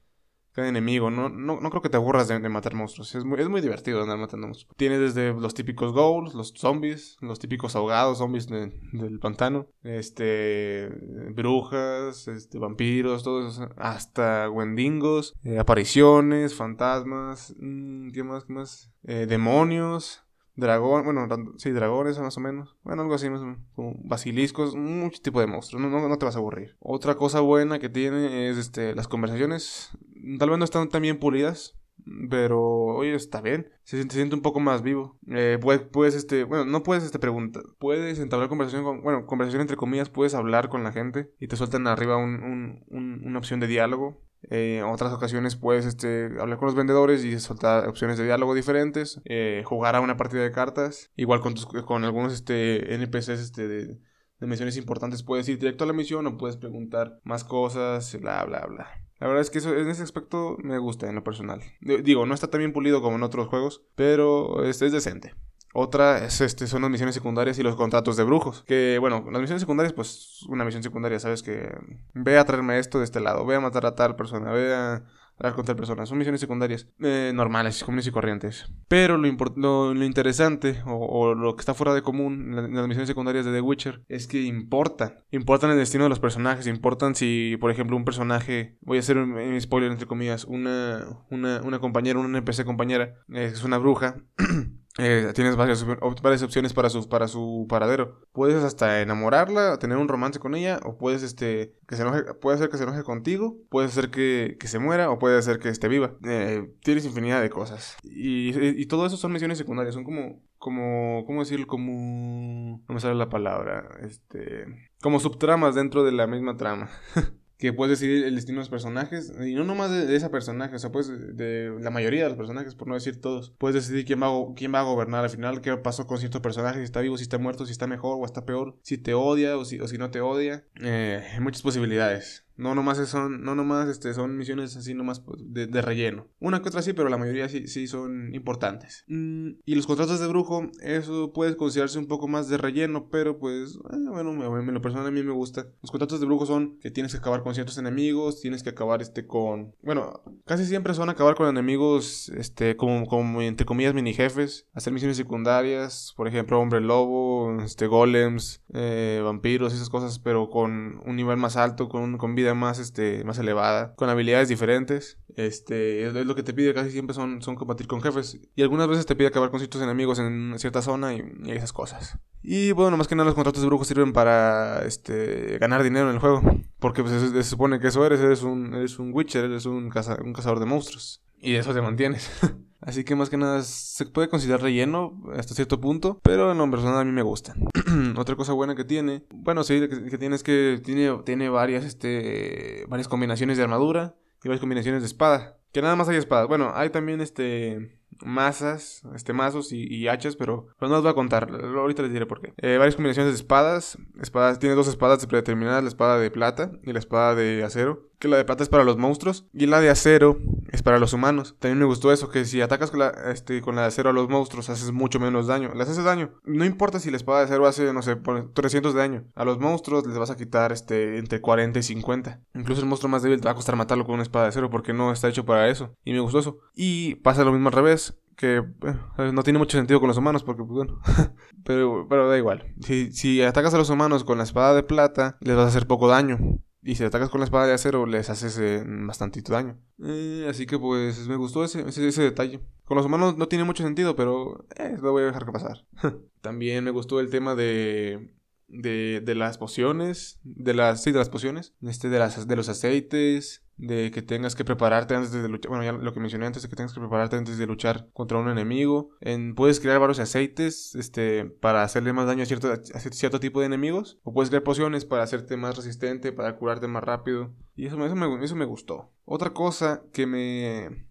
cada 0.53 0.69
enemigo. 0.69 1.11
No, 1.11 1.29
no, 1.29 1.61
no 1.61 1.71
creo 1.71 1.83
que 1.83 1.89
te 1.89 1.97
aburras 1.97 2.29
de, 2.29 2.39
matar 2.49 2.75
monstruos. 2.75 3.15
Es 3.15 3.25
muy, 3.25 3.41
es 3.41 3.49
muy 3.49 3.61
divertido 3.61 4.03
andar 4.03 4.19
matando 4.19 4.47
monstruos. 4.47 4.75
Tienes 4.77 5.01
desde 5.01 5.33
los 5.33 5.55
típicos 5.55 5.93
ghouls, 5.93 6.35
los 6.35 6.53
zombies, 6.57 7.17
los 7.21 7.39
típicos 7.39 7.77
ahogados, 7.77 8.19
zombies 8.19 8.49
del 8.49 9.19
pantano, 9.21 9.69
este, 9.83 10.89
brujas, 11.35 12.29
este, 12.29 12.59
vampiros, 12.59 13.23
todos, 13.23 13.61
hasta 13.77 14.51
wendigos, 14.51 15.35
eh, 15.45 15.59
apariciones, 15.59 16.55
fantasmas, 16.55 17.55
mmm, 17.59 18.11
¿qué 18.11 18.25
más? 18.25 18.45
¿Qué 18.45 18.53
más? 18.53 18.91
Eh, 19.05 19.27
demonios. 19.27 20.23
Dragón, 20.57 21.05
bueno, 21.05 21.27
sí, 21.57 21.71
dragones 21.71 22.19
más 22.19 22.37
o 22.37 22.41
menos. 22.41 22.77
Bueno, 22.83 23.03
algo 23.03 23.15
así, 23.15 23.31
más 23.31 23.41
basiliscos, 23.77 24.75
mucho 24.77 25.23
tipo 25.23 25.41
de 25.41 25.47
monstruos, 25.47 25.83
no, 25.83 25.89
no, 25.89 26.07
no, 26.07 26.19
te 26.19 26.27
vas 26.27 26.37
a 26.37 26.39
aburrir. 26.39 26.77
Otra 26.81 27.15
cosa 27.15 27.41
buena 27.41 27.79
que 27.79 27.89
tiene 27.89 28.51
es 28.51 28.59
este, 28.59 28.95
las 28.95 29.09
conversaciones 29.09 29.97
Tal 30.39 30.51
vez 30.51 30.59
no 30.59 30.65
están 30.65 30.89
tan 30.89 31.03
bien 31.03 31.19
pulidas, 31.19 31.81
pero 32.29 32.61
oye, 32.61 33.15
está 33.15 33.41
bien. 33.41 33.71
Se, 33.85 34.03
siente 34.03 34.35
un 34.35 34.43
poco 34.43 34.61
más 34.61 34.83
vivo. 34.83 35.19
Eh, 35.29 35.59
puedes, 35.93 36.15
este, 36.15 36.45
bueno, 36.45 36.65
no 36.65 36.83
puedes, 36.83 37.05
este, 37.05 37.19
preguntar. 37.19 37.63
Puedes 37.79 38.19
entablar 38.19 38.49
conversación 38.49 38.85
con, 38.85 39.03
bueno, 39.03 39.27
conversación 39.27 39.63
entre 39.63 39.77
comillas, 39.77 40.11
puedes 40.11 40.35
hablar 40.35 40.69
con 40.69 40.85
la 40.85 40.93
gente 40.93 41.31
y 41.39 41.49
te 41.49 41.57
sueltan 41.57 41.87
arriba 41.87 42.17
un, 42.17 42.85
un, 42.89 43.23
una 43.25 43.39
opción 43.39 43.61
de 43.61 43.67
diálogo. 43.67 44.23
Eh, 44.49 44.79
en 44.79 44.85
otras 44.85 45.13
ocasiones 45.13 45.57
puedes 45.57 45.85
este, 45.85 46.31
hablar 46.41 46.57
con 46.57 46.67
los 46.67 46.75
vendedores 46.75 47.25
y 47.25 47.39
soltar 47.39 47.87
opciones 47.89 48.17
de 48.19 48.25
diálogo 48.25 48.55
diferentes. 48.55 49.21
Eh, 49.25 49.63
jugar 49.67 49.97
a 49.97 50.01
una 50.01 50.17
partida 50.17 50.43
de 50.43 50.53
cartas. 50.53 51.11
Igual 51.17 51.41
con, 51.41 51.55
tus, 51.55 51.67
con 51.67 52.05
algunos 52.05 52.33
este, 52.33 52.95
NPCs 52.95 53.29
este, 53.29 53.69
de, 53.69 53.99
de 54.41 54.47
misiones 54.47 54.77
importantes, 54.77 55.23
puedes 55.23 55.49
ir 55.49 55.59
directo 55.59 55.85
a 55.85 55.87
la 55.87 55.93
misión 55.93 56.27
o 56.27 56.39
puedes 56.39 56.57
preguntar 56.57 57.21
más 57.25 57.45
cosas, 57.45 58.19
bla, 58.21 58.45
bla, 58.45 58.67
bla. 58.67 59.10
La 59.21 59.27
verdad 59.27 59.43
es 59.43 59.51
que 59.51 59.59
eso, 59.59 59.77
en 59.77 59.89
ese 59.89 60.03
aspecto 60.03 60.57
me 60.63 60.79
gusta 60.79 61.09
en 61.09 61.15
lo 61.15 61.23
personal. 61.23 61.63
Digo, 61.81 62.27
no 62.27 62.35
está 62.35 62.49
tan 62.49 62.59
bien 62.61 62.73
pulido 62.73 63.03
como 63.03 63.17
en 63.17 63.23
otros 63.23 63.49
juegos, 63.49 63.83
pero 63.95 64.65
es 64.65 64.81
decente. 64.81 65.35
Otra 65.73 66.25
es, 66.25 66.41
este, 66.41 66.67
son 66.67 66.83
las 66.83 66.91
misiones 66.91 67.15
secundarias 67.15 67.59
y 67.59 67.63
los 67.63 67.77
contratos 67.77 68.17
de 68.17 68.25
brujos. 68.25 68.65
Que 68.67 68.99
bueno, 68.99 69.25
las 69.31 69.41
misiones 69.41 69.61
secundarias, 69.61 69.93
pues 69.93 70.45
una 70.49 70.65
misión 70.65 70.83
secundaria, 70.83 71.21
sabes 71.21 71.43
que 71.43 71.73
ve 72.15 72.39
a 72.39 72.45
traerme 72.45 72.79
esto 72.79 72.99
de 72.99 73.05
este 73.05 73.21
lado, 73.21 73.47
ve 73.47 73.55
a 73.55 73.61
matar 73.61 73.87
a 73.87 73.95
tal 73.95 74.17
persona, 74.17 74.51
ve 74.51 74.75
a 74.75 75.05
hablar 75.41 75.57
con 75.57 75.65
tal 75.65 75.77
persona. 75.77 76.07
Son 76.07 76.19
misiones 76.19 76.41
secundarias 76.41 76.87
eh, 77.01 77.33
normales, 77.35 77.83
comunes 77.83 78.07
y 78.07 78.11
corrientes. 78.11 78.71
Pero 78.89 79.17
lo, 79.17 79.95
lo, 79.95 80.05
interesante 80.05 80.83
o, 80.87 81.35
lo 81.35 81.57
que 81.57 81.61
está 81.61 81.75
fuera 81.75 81.95
de 81.95 82.03
común 82.03 82.55
en, 82.57 82.75
las 82.75 82.87
misiones 82.87 83.09
secundarias 83.09 83.45
de 83.45 83.53
The 83.53 83.61
Witcher 83.61 84.03
es 84.09 84.27
que 84.27 84.43
importan. 84.43 85.25
Importan 85.31 85.71
el 85.71 85.79
destino 85.79 86.05
de 86.05 86.11
los 86.11 86.21
personajes. 86.21 86.67
Importan 86.67 87.15
si, 87.15 87.57
por 87.61 87.71
ejemplo, 87.71 87.97
un 87.97 88.05
personaje, 88.05 88.77
voy 88.83 88.99
a 88.99 89.01
hacer 89.01 89.17
un, 89.19 89.61
spoiler 89.61 89.91
entre 89.91 90.07
comillas, 90.07 90.45
una, 90.45 91.23
una, 91.31 91.63
una 91.63 91.79
compañera, 91.79 92.19
una 92.19 92.39
NPC 92.39 92.65
compañera, 92.65 93.15
es 93.33 93.65
una 93.65 93.79
bruja. 93.79 94.17
Eh, 95.03 95.33
tienes 95.35 95.57
varias, 95.57 95.85
varias, 96.23 96.43
opciones 96.43 96.75
para 96.75 96.91
su, 96.91 97.09
para 97.09 97.27
su 97.27 97.67
paradero. 97.69 98.21
Puedes 98.33 98.63
hasta 98.63 99.01
enamorarla, 99.01 99.79
tener 99.79 99.97
un 99.97 100.09
romance 100.09 100.39
con 100.39 100.55
ella, 100.55 100.79
o 100.85 100.99
puedes 100.99 101.23
este, 101.23 101.75
que 101.89 101.97
se 101.97 102.05
puede 102.41 102.59
ser 102.59 102.69
que 102.69 102.77
se 102.77 102.83
enoje 102.83 103.03
contigo, 103.03 103.57
puede 103.71 103.89
ser 103.89 104.11
que, 104.11 104.57
se 104.63 104.79
muera, 104.79 105.11
o 105.11 105.19
puede 105.19 105.41
ser 105.41 105.59
que 105.59 105.71
esté 105.71 105.89
viva. 105.89 106.17
Eh, 106.25 106.71
tienes 106.83 107.07
infinidad 107.07 107.41
de 107.41 107.49
cosas. 107.49 107.97
Y, 108.03 108.51
y, 108.81 108.87
todo 108.87 109.07
eso 109.07 109.17
son 109.17 109.33
misiones 109.33 109.57
secundarias, 109.57 109.95
son 109.95 110.05
como, 110.05 110.43
como, 110.59 111.25
¿cómo 111.27 111.41
decirlo? 111.41 111.67
Como, 111.67 112.85
no 112.87 112.95
me 112.95 113.01
sale 113.01 113.15
la 113.15 113.31
palabra, 113.31 113.89
este, 114.03 114.67
como 115.01 115.19
subtramas 115.19 115.75
dentro 115.75 116.05
de 116.05 116.13
la 116.13 116.27
misma 116.27 116.57
trama. 116.57 116.91
que 117.61 117.75
puedes 117.75 118.01
decidir 118.01 118.25
el 118.25 118.35
destino 118.35 118.57
de 118.57 118.63
los 118.63 118.71
personajes, 118.71 119.33
y 119.39 119.55
no 119.55 119.65
nomás 119.65 119.91
de, 119.91 120.07
de 120.07 120.17
esa 120.17 120.31
personaje, 120.31 120.75
o 120.75 120.79
sea, 120.79 120.91
pues 120.91 121.09
de 121.09 121.77
la 121.81 121.91
mayoría 121.91 122.23
de 122.23 122.31
los 122.31 122.39
personajes, 122.39 122.75
por 122.75 122.89
no 122.89 122.95
decir 122.95 123.21
todos. 123.21 123.53
Puedes 123.59 123.75
decidir 123.75 124.07
quién 124.07 124.23
va, 124.23 124.29
a, 124.29 124.55
quién 124.57 124.75
va 124.75 124.81
a 124.81 124.85
gobernar 124.85 125.25
al 125.25 125.31
final, 125.31 125.61
qué 125.61 125.77
pasó 125.77 126.07
con 126.07 126.19
ciertos 126.19 126.41
personajes, 126.41 126.79
si 126.79 126.85
está 126.85 127.01
vivo, 127.01 127.19
si 127.19 127.25
está 127.25 127.37
muerto, 127.37 127.67
si 127.67 127.73
está 127.73 127.87
mejor 127.87 128.17
o 128.19 128.25
está 128.25 128.47
peor, 128.47 128.79
si 128.83 128.97
te 128.97 129.13
odia 129.13 129.59
o 129.59 129.67
si, 129.67 129.79
o 129.79 129.87
si 129.87 129.99
no 129.99 130.11
te 130.11 130.23
odia. 130.23 130.65
Eh, 130.81 131.23
muchas 131.41 131.61
posibilidades. 131.63 132.45
No 132.61 132.75
nomás 132.75 132.99
son, 133.09 133.43
no 133.43 133.55
nomás 133.55 133.89
este, 133.89 134.13
son 134.13 134.37
misiones 134.37 134.77
así 134.77 134.93
nomás 134.93 135.21
pues, 135.21 135.41
de, 135.43 135.81
relleno. 135.81 136.27
Una 136.41 136.61
que 136.61 136.69
otra 136.69 136.83
sí, 136.83 136.93
pero 136.93 137.09
la 137.09 137.17
mayoría 137.17 137.49
sí, 137.49 137.67
sí 137.67 137.87
son 137.87 138.35
importantes. 138.35 139.05
Mm, 139.09 139.53
y 139.65 139.75
los 139.75 139.87
contratos 139.87 140.21
de 140.21 140.27
brujo, 140.27 140.71
eso 140.83 141.33
puede 141.33 141.57
considerarse 141.57 141.99
un 141.99 142.07
poco 142.07 142.29
más 142.29 142.51
de 142.51 142.59
relleno, 142.59 143.09
pero 143.11 143.39
pues, 143.39 143.77
eh, 143.77 143.97
bueno, 144.11 144.33
en 144.61 144.75
lo 144.75 144.83
personal 144.83 145.07
a 145.07 145.11
mí 145.11 145.23
me 145.23 145.33
gusta. 145.33 145.69
Los 145.81 145.91
contratos 145.91 146.21
de 146.21 146.27
brujo 146.27 146.45
son 146.45 146.79
que 146.81 146.91
tienes 146.91 147.13
que 147.13 147.19
acabar 147.19 147.43
con 147.43 147.55
ciertos 147.55 147.79
enemigos, 147.79 148.41
tienes 148.43 148.63
que 148.63 148.71
acabar 148.71 149.01
este 149.01 149.27
con... 149.27 149.75
Bueno, 149.83 150.23
casi 150.45 150.67
siempre 150.67 150.93
son 150.93 151.09
acabar 151.09 151.37
con 151.37 151.49
enemigos, 151.49 152.29
este, 152.37 152.77
como, 152.77 153.07
como 153.07 153.41
entre 153.41 153.65
comillas 153.65 153.95
mini 153.95 154.13
jefes, 154.13 154.69
hacer 154.75 154.93
misiones 154.93 155.17
secundarias, 155.17 156.13
por 156.15 156.29
ejemplo, 156.29 156.61
hombre 156.61 156.83
lobo, 156.83 157.63
este, 157.63 157.87
golems, 157.87 158.63
eh, 158.75 159.23
vampiros, 159.25 159.73
esas 159.73 159.89
cosas, 159.89 160.19
pero 160.19 160.51
con 160.51 161.01
un 161.07 161.17
nivel 161.17 161.39
más 161.39 161.57
alto, 161.57 161.89
con, 161.89 162.19
con 162.19 162.35
vida 162.35 162.50
más, 162.55 162.79
este, 162.79 163.25
más 163.25 163.39
elevada, 163.39 163.95
con 163.95 164.09
habilidades 164.09 164.49
diferentes. 164.49 165.19
Este, 165.37 166.07
es 166.07 166.15
lo 166.15 166.35
que 166.35 166.43
te 166.43 166.53
pide 166.53 166.75
casi 166.75 166.91
siempre 166.91 167.15
son, 167.15 167.43
son 167.43 167.57
combatir 167.57 167.87
con 167.87 168.01
jefes. 168.01 168.39
Y 168.55 168.63
algunas 168.63 168.89
veces 168.89 169.07
te 169.07 169.17
pide 169.17 169.29
acabar 169.29 169.51
con 169.51 169.61
ciertos 169.61 169.83
enemigos 169.83 170.19
en 170.19 170.55
cierta 170.59 170.83
zona 170.83 171.15
y, 171.15 171.23
esas 171.47 171.73
cosas. 171.73 172.19
Y 172.43 172.73
bueno, 172.73 172.97
más 172.97 173.09
que 173.09 173.15
nada 173.15 173.27
los 173.27 173.35
contratos 173.35 173.63
de 173.63 173.69
brujos 173.69 173.89
sirven 173.89 174.13
para 174.13 174.85
este, 174.87 175.59
ganar 175.59 175.83
dinero 175.83 176.09
en 176.09 176.15
el 176.15 176.21
juego. 176.21 176.43
Porque 176.79 177.03
pues, 177.03 177.31
se, 177.33 177.43
supone 177.43 177.81
que 177.81 177.89
eso 177.89 178.05
eres, 178.05 178.21
eres 178.21 178.43
un, 178.43 178.75
eres 178.75 178.99
un 178.99 179.13
Witcher, 179.13 179.45
eres 179.45 179.67
un, 179.67 179.85
un 179.85 180.33
cazador 180.33 180.61
de 180.61 180.67
monstruos. 180.67 181.23
Y 181.39 181.53
de 181.53 181.59
eso 181.59 181.75
te 181.75 181.81
mantienes. 181.81 182.31
Así 182.81 183.05
que 183.05 183.15
más 183.15 183.29
que 183.29 183.37
nada 183.37 183.63
se 183.63 184.07
puede 184.07 184.29
considerar 184.29 184.63
relleno 184.63 185.21
hasta 185.37 185.55
cierto 185.55 185.81
punto, 185.81 186.21
pero 186.23 186.53
en 186.53 186.59
lo 186.59 186.71
personal 186.71 186.99
a 186.99 187.05
mí 187.05 187.13
me 187.13 187.23
gusta. 187.23 187.55
Otra 188.17 188.37
cosa 188.37 188.53
buena 188.53 188.75
que 188.75 188.85
tiene, 188.85 189.25
bueno, 189.31 189.65
sí, 189.65 189.81
que, 189.89 190.19
tiene 190.19 190.37
es 190.37 190.43
que 190.43 190.81
tiene, 190.83 191.19
tiene 191.25 191.49
varias, 191.49 191.85
este, 191.85 192.85
varias 192.89 193.09
combinaciones 193.09 193.59
de 193.59 193.65
armadura 193.65 194.15
y 194.43 194.49
varias 194.49 194.61
combinaciones 194.61 195.03
de 195.03 195.07
espada. 195.07 195.59
Que 195.73 195.83
nada 195.83 195.95
más 195.95 196.09
hay 196.09 196.17
espadas. 196.17 196.49
Bueno, 196.49 196.73
hay 196.75 196.91
también 196.91 197.21
este 197.21 198.01
masas, 198.23 199.03
este 199.15 199.33
mazos 199.33 199.73
y, 199.73 200.09
hachas, 200.09 200.37
pero, 200.37 200.69
no 200.81 200.97
os 200.97 201.03
voy 201.03 201.11
a 201.11 201.15
contar. 201.15 201.49
Ahorita 201.51 202.03
les 202.03 202.13
diré 202.13 202.27
por 202.27 202.41
qué. 202.41 202.53
Eh, 202.57 202.77
varias 202.77 202.97
combinaciones 202.97 203.33
de 203.33 203.37
espadas. 203.37 203.99
Espadas, 204.21 204.59
tiene 204.59 204.75
dos 204.75 204.89
espadas 204.89 205.25
predeterminadas, 205.27 205.83
la 205.83 205.89
espada 205.89 206.19
de 206.19 206.31
plata 206.31 206.73
y 206.83 206.93
la 206.93 206.99
espada 206.99 207.35
de 207.35 207.63
acero 207.63 208.10
que 208.21 208.29
la 208.29 208.37
de 208.37 208.45
plata 208.45 208.63
es 208.63 208.69
para 208.69 208.85
los 208.85 208.99
monstruos 208.99 209.47
y 209.53 209.67
la 209.67 209.81
de 209.81 209.89
acero 209.89 210.39
es 210.71 210.83
para 210.83 210.99
los 210.99 211.15
humanos. 211.15 211.57
También 211.59 211.79
me 211.79 211.87
gustó 211.87 212.13
eso, 212.13 212.29
que 212.29 212.45
si 212.45 212.61
atacas 212.61 212.91
con 212.91 213.01
la, 213.01 213.09
este, 213.33 213.63
con 213.63 213.75
la 213.75 213.83
de 213.83 213.89
acero 213.89 214.11
a 214.11 214.13
los 214.13 214.29
monstruos 214.29 214.69
haces 214.69 214.93
mucho 214.93 215.19
menos 215.19 215.47
daño. 215.47 215.73
Les 215.75 215.89
haces 215.89 216.05
daño. 216.05 216.31
No 216.45 216.65
importa 216.65 217.01
si 217.01 217.11
la 217.11 217.17
espada 217.17 217.41
de 217.41 217.47
acero 217.47 217.67
hace, 217.67 217.93
no 217.93 218.03
sé, 218.03 218.17
300 218.17 218.95
de 218.95 219.01
daño. 219.01 219.25
A 219.35 219.45
los 219.45 219.59
monstruos 219.59 220.07
les 220.07 220.19
vas 220.19 220.31
a 220.31 220.37
quitar 220.37 220.71
este, 220.71 221.19
entre 221.19 221.41
40 221.41 221.79
y 221.79 221.83
50. 221.83 222.41
Incluso 222.55 222.83
el 222.83 222.89
monstruo 222.89 223.11
más 223.11 223.23
débil 223.23 223.41
te 223.41 223.47
va 223.47 223.53
a 223.53 223.57
costar 223.57 223.75
matarlo 223.75 224.05
con 224.05 224.15
una 224.15 224.23
espada 224.23 224.45
de 224.45 224.49
acero 224.51 224.71
porque 224.71 224.93
no 224.93 225.13
está 225.13 225.29
hecho 225.29 225.47
para 225.47 225.69
eso. 225.69 225.95
Y 226.05 226.13
me 226.13 226.21
gustó 226.21 226.39
eso. 226.39 226.59
Y 226.75 227.15
pasa 227.17 227.43
lo 227.43 227.53
mismo 227.53 227.69
al 227.69 227.75
revés 227.75 228.19
que 228.37 228.57
eh, 228.57 229.33
no 229.33 229.43
tiene 229.43 229.59
mucho 229.59 229.77
sentido 229.77 230.01
con 230.01 230.09
los 230.09 230.17
humanos 230.17 230.45
porque 230.45 230.63
pues 230.63 230.73
bueno 230.73 230.99
pero, 231.65 232.07
pero 232.09 232.27
da 232.27 232.39
igual 232.39 232.73
si, 232.81 233.13
si 233.13 233.43
atacas 233.43 233.75
a 233.75 233.77
los 233.77 233.91
humanos 233.91 234.25
con 234.25 234.39
la 234.39 234.45
espada 234.45 234.73
de 234.73 234.83
plata 234.83 235.37
les 235.43 235.57
vas 235.57 235.67
a 235.67 235.69
hacer 235.69 235.87
poco 235.87 236.09
daño 236.09 236.39
y 236.83 236.95
si 236.95 237.05
atacas 237.05 237.29
con 237.29 237.41
la 237.41 237.45
espada 237.45 237.67
de 237.67 237.75
acero, 237.75 238.07
les 238.07 238.31
haces 238.31 238.59
eh, 238.59 238.83
bastantito 238.87 239.53
daño. 239.53 239.79
Eh, 240.03 240.47
así 240.49 240.67
que 240.67 240.79
pues 240.79 241.29
me 241.29 241.37
gustó 241.37 241.65
ese, 241.65 241.87
ese, 241.87 242.23
detalle. 242.23 242.61
Con 242.85 242.97
los 242.97 243.05
humanos 243.05 243.37
no 243.37 243.49
tiene 243.49 243.65
mucho 243.65 243.83
sentido, 243.83 244.17
pero 244.17 244.65
eh, 244.77 244.97
lo 245.01 245.13
voy 245.13 245.23
a 245.23 245.27
dejar 245.27 245.45
que 245.45 245.53
pasar. 245.53 245.87
También 246.41 246.85
me 246.85 246.91
gustó 246.91 247.21
el 247.21 247.29
tema 247.29 247.55
de, 247.55 248.31
de, 248.71 249.21
de 249.25 249.35
las 249.35 249.59
pociones. 249.59 250.41
De 250.43 250.75
las, 250.75 251.03
sí, 251.03 251.13
de 251.13 251.19
las 251.19 251.29
pociones. 251.29 251.75
Este, 251.83 252.09
de, 252.09 252.19
las, 252.19 252.47
de 252.47 252.57
los 252.57 252.69
aceites 252.69 253.63
de 253.81 254.11
que 254.11 254.21
tengas 254.21 254.55
que 254.55 254.65
prepararte 254.65 255.15
antes 255.15 255.33
de 255.33 255.49
luchar, 255.49 255.71
bueno, 255.71 255.85
ya 255.85 255.93
lo 255.93 256.13
que 256.13 256.21
mencioné 256.21 256.45
antes, 256.47 256.63
de 256.63 256.69
que 256.69 256.77
tengas 256.77 256.93
que 256.93 257.01
prepararte 257.01 257.37
antes 257.37 257.57
de 257.57 257.67
luchar 257.67 258.09
contra 258.13 258.39
un 258.39 258.49
enemigo. 258.49 259.11
En, 259.21 259.55
puedes 259.55 259.81
crear 259.81 259.99
varios 259.99 260.19
aceites 260.19 260.95
este, 260.95 261.47
para 261.47 261.83
hacerle 261.83 262.13
más 262.13 262.27
daño 262.27 262.43
a 262.43 262.47
cierto, 262.47 262.71
a 262.73 263.01
cierto 263.01 263.41
tipo 263.41 263.61
de 263.61 263.67
enemigos. 263.67 264.19
O 264.23 264.33
puedes 264.33 264.51
crear 264.51 264.63
pociones 264.63 265.05
para 265.05 265.23
hacerte 265.23 265.57
más 265.57 265.77
resistente, 265.77 266.33
para 266.33 266.57
curarte 266.57 266.89
más 266.89 267.03
rápido. 267.03 267.53
Y 267.75 267.87
eso, 267.87 268.05
eso, 268.05 268.17
me, 268.17 268.45
eso 268.45 268.57
me 268.57 268.67
gustó. 268.67 269.11
Otra 269.25 269.51
cosa 269.51 270.03
que 270.13 270.27
me, 270.27 271.07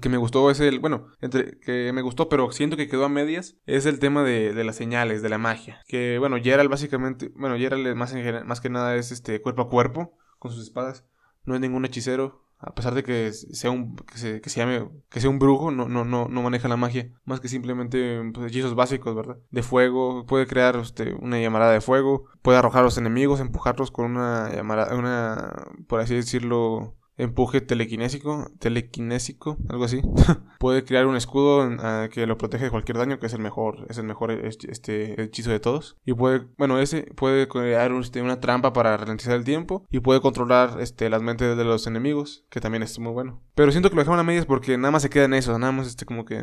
que 0.00 0.08
me 0.08 0.16
gustó 0.16 0.50
es 0.50 0.60
el, 0.60 0.80
bueno, 0.80 1.08
entre, 1.20 1.58
que 1.60 1.92
me 1.92 2.02
gustó, 2.02 2.28
pero 2.28 2.52
siento 2.52 2.76
que 2.76 2.88
quedó 2.88 3.04
a 3.04 3.08
medias, 3.08 3.56
es 3.66 3.86
el 3.86 3.98
tema 3.98 4.22
de, 4.22 4.52
de 4.52 4.64
las 4.64 4.76
señales, 4.76 5.22
de 5.22 5.28
la 5.28 5.38
magia. 5.38 5.82
Que, 5.86 6.18
bueno, 6.18 6.36
Geralt 6.42 6.70
básicamente, 6.70 7.32
bueno, 7.36 7.56
Geralt 7.56 7.96
más, 7.96 8.14
más 8.44 8.60
que 8.60 8.70
nada 8.70 8.96
es 8.96 9.12
este 9.12 9.40
cuerpo 9.40 9.62
a 9.62 9.68
cuerpo, 9.68 10.16
con 10.38 10.52
sus 10.52 10.62
espadas 10.62 11.04
no 11.44 11.54
es 11.54 11.60
ningún 11.60 11.84
hechicero. 11.84 12.44
A 12.62 12.74
pesar 12.74 12.92
de 12.92 13.02
que 13.02 13.32
sea 13.32 13.70
un 13.70 13.96
que 13.96 14.18
se, 14.18 14.42
que 14.42 14.50
se 14.50 14.60
llame 14.60 14.86
que 15.08 15.20
sea 15.20 15.30
un 15.30 15.38
brujo, 15.38 15.70
no, 15.70 15.88
no, 15.88 16.04
no, 16.04 16.28
no 16.28 16.42
maneja 16.42 16.68
la 16.68 16.76
magia, 16.76 17.10
más 17.24 17.40
que 17.40 17.48
simplemente 17.48 18.20
pues, 18.34 18.50
hechizos 18.50 18.74
básicos, 18.74 19.16
¿verdad? 19.16 19.38
De 19.50 19.62
fuego, 19.62 20.26
puede 20.26 20.46
crear 20.46 20.76
este, 20.76 21.14
una 21.14 21.40
llamarada 21.40 21.72
de 21.72 21.80
fuego, 21.80 22.26
puede 22.42 22.58
arrojar 22.58 22.82
a 22.82 22.84
los 22.84 22.98
enemigos, 22.98 23.40
empujarlos 23.40 23.90
con 23.90 24.04
una 24.04 24.52
llamarada, 24.52 24.94
una, 24.94 25.54
por 25.88 26.00
así 26.00 26.14
decirlo, 26.14 26.98
empuje 27.22 27.60
telequinésico, 27.60 28.50
telequinésico, 28.58 29.58
algo 29.68 29.84
así. 29.84 30.02
puede 30.58 30.84
crear 30.84 31.06
un 31.06 31.16
escudo 31.16 31.68
que 32.10 32.26
lo 32.26 32.38
protege 32.38 32.64
de 32.64 32.70
cualquier 32.70 32.98
daño, 32.98 33.18
que 33.18 33.26
es 33.26 33.32
el 33.32 33.40
mejor, 33.40 33.86
es 33.88 33.98
el 33.98 34.04
mejor 34.04 34.30
este 34.32 35.22
hechizo 35.22 35.50
de 35.50 35.60
todos. 35.60 35.96
Y 36.04 36.14
puede, 36.14 36.46
bueno, 36.58 36.78
ese 36.78 37.02
puede 37.16 37.48
crear 37.48 37.92
este, 37.92 38.22
una 38.22 38.40
trampa 38.40 38.72
para 38.72 38.96
ralentizar 38.96 39.34
el 39.34 39.44
tiempo 39.44 39.86
y 39.90 40.00
puede 40.00 40.20
controlar 40.20 40.80
este, 40.80 41.10
las 41.10 41.22
mentes 41.22 41.56
de 41.56 41.64
los 41.64 41.86
enemigos, 41.86 42.44
que 42.50 42.60
también 42.60 42.82
es 42.82 42.98
muy 42.98 43.12
bueno. 43.12 43.42
Pero 43.54 43.72
siento 43.72 43.90
que 43.90 43.96
lo 43.96 44.02
dejaron 44.02 44.20
a 44.20 44.24
medias 44.24 44.46
porque 44.46 44.76
nada 44.78 44.90
más 44.90 45.02
se 45.02 45.10
queda 45.10 45.24
en 45.24 45.34
eso, 45.34 45.58
nada 45.58 45.72
más 45.72 45.86
este 45.86 46.04
como 46.04 46.24
que 46.24 46.42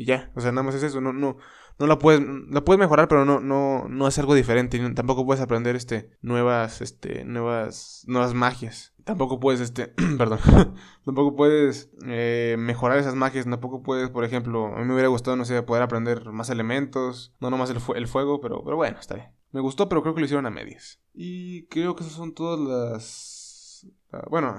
y 0.00 0.06
ya, 0.06 0.32
o 0.34 0.40
sea, 0.40 0.50
nada 0.50 0.62
más 0.62 0.74
es 0.74 0.82
eso, 0.82 1.02
no 1.02 1.12
no 1.12 1.36
no 1.78 1.86
la 1.86 1.98
puedes 1.98 2.22
la 2.48 2.64
puedes 2.64 2.80
mejorar, 2.80 3.06
pero 3.06 3.26
no 3.26 3.38
no 3.38 3.86
no 3.86 4.08
es 4.08 4.18
algo 4.18 4.34
diferente, 4.34 4.78
tampoco 4.94 5.26
puedes 5.26 5.42
aprender 5.42 5.76
este 5.76 6.10
nuevas 6.22 6.80
este 6.80 7.26
nuevas 7.26 8.04
nuevas 8.06 8.32
magias. 8.32 8.94
Tampoco 9.04 9.40
puedes, 9.40 9.60
este, 9.60 9.88
perdón, 10.18 10.38
tampoco 11.04 11.36
puedes 11.36 11.90
eh, 12.06 12.56
mejorar 12.58 12.96
esas 12.96 13.14
magias, 13.14 13.44
tampoco 13.44 13.82
puedes, 13.82 14.08
por 14.08 14.24
ejemplo, 14.24 14.74
a 14.74 14.78
mí 14.78 14.86
me 14.86 14.94
hubiera 14.94 15.08
gustado, 15.08 15.36
no 15.36 15.44
sé, 15.44 15.62
poder 15.62 15.82
aprender 15.82 16.30
más 16.30 16.48
elementos, 16.48 17.34
no 17.38 17.50
nomás 17.50 17.68
el, 17.68 17.78
el 17.96 18.06
fuego, 18.06 18.40
pero, 18.40 18.64
pero 18.64 18.76
bueno, 18.76 18.98
está 18.98 19.16
bien. 19.16 19.28
Me 19.52 19.60
gustó, 19.60 19.88
pero 19.88 20.00
creo 20.02 20.14
que 20.14 20.20
lo 20.20 20.24
hicieron 20.26 20.46
a 20.46 20.50
medias. 20.50 21.00
Y 21.12 21.66
creo 21.66 21.94
que 21.94 22.04
esas 22.04 22.14
son 22.14 22.34
todas 22.34 22.58
las... 22.58 23.39
Bueno, 24.28 24.56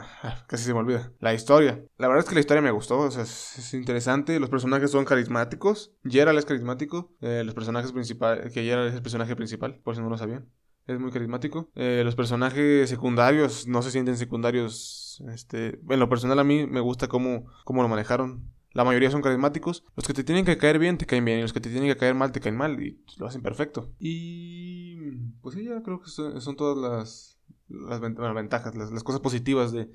casi 0.48 0.64
se 0.64 0.74
me 0.74 0.80
olvida. 0.80 1.12
La 1.20 1.34
historia. 1.34 1.84
La 1.98 2.08
verdad 2.08 2.24
es 2.24 2.30
que 2.30 2.36
la 2.36 2.42
historia 2.42 2.62
me 2.62 2.72
gustó, 2.72 3.08
es, 3.08 3.74
interesante. 3.74 4.40
Los 4.40 4.50
personajes 4.50 4.92
son 4.92 5.06
carismáticos. 5.06 5.94
Gerald 6.06 6.40
es 6.40 6.46
carismático. 6.46 7.12
Eh, 7.22 7.44
los 7.46 7.54
personajes 7.54 7.92
principales, 7.92 8.52
que 8.54 8.64
Gerald 8.64 8.90
es 8.90 8.96
el 8.96 9.02
personaje 9.02 9.36
principal, 9.36 9.80
por 9.84 9.96
si 9.96 10.02
no 10.02 10.10
lo 10.10 10.18
sabían. 10.18 10.48
Es 10.88 11.00
muy 11.00 11.12
carismático. 11.12 11.70
Eh, 11.76 12.02
los 12.04 12.16
personajes 12.16 12.90
secundarios 12.90 13.68
no 13.68 13.82
se 13.82 13.92
sienten 13.92 14.18
secundarios. 14.18 15.22
Este, 15.28 15.80
en 15.90 16.00
lo 16.00 16.10
personal 16.10 16.40
a 16.40 16.44
mí 16.44 16.66
me 16.66 16.80
gusta 16.80 17.08
cómo, 17.08 17.46
cómo 17.66 17.82
lo 17.82 17.90
manejaron. 17.90 18.50
La 18.74 18.86
mayoría 18.86 19.12
son 19.12 19.22
carismáticos. 19.22 19.84
Los 19.96 20.08
que 20.08 20.14
te 20.14 20.24
tienen 20.24 20.46
que 20.46 20.58
caer 20.58 20.80
bien 20.80 20.98
te 20.98 21.06
caen 21.06 21.26
bien. 21.26 21.40
Y 21.40 21.42
los 21.42 21.52
que 21.52 21.60
te 21.60 21.70
tienen 21.70 21.90
que 21.90 21.98
caer 21.98 22.16
mal 22.16 22.32
te 22.32 22.40
caen 22.40 22.56
mal. 22.56 22.82
Y 22.82 23.04
lo 23.18 23.28
hacen 23.28 23.42
perfecto. 23.42 23.92
Y 24.00 24.96
pues 25.42 25.56
sí, 25.56 25.66
ya 25.66 25.84
creo 25.84 26.02
que 26.02 26.10
son 26.10 26.56
todas 26.56 26.78
las, 26.78 27.41
las 27.72 28.00
ventajas, 28.00 28.76
las, 28.76 29.04
cosas 29.04 29.22
positivas 29.22 29.72
de, 29.72 29.90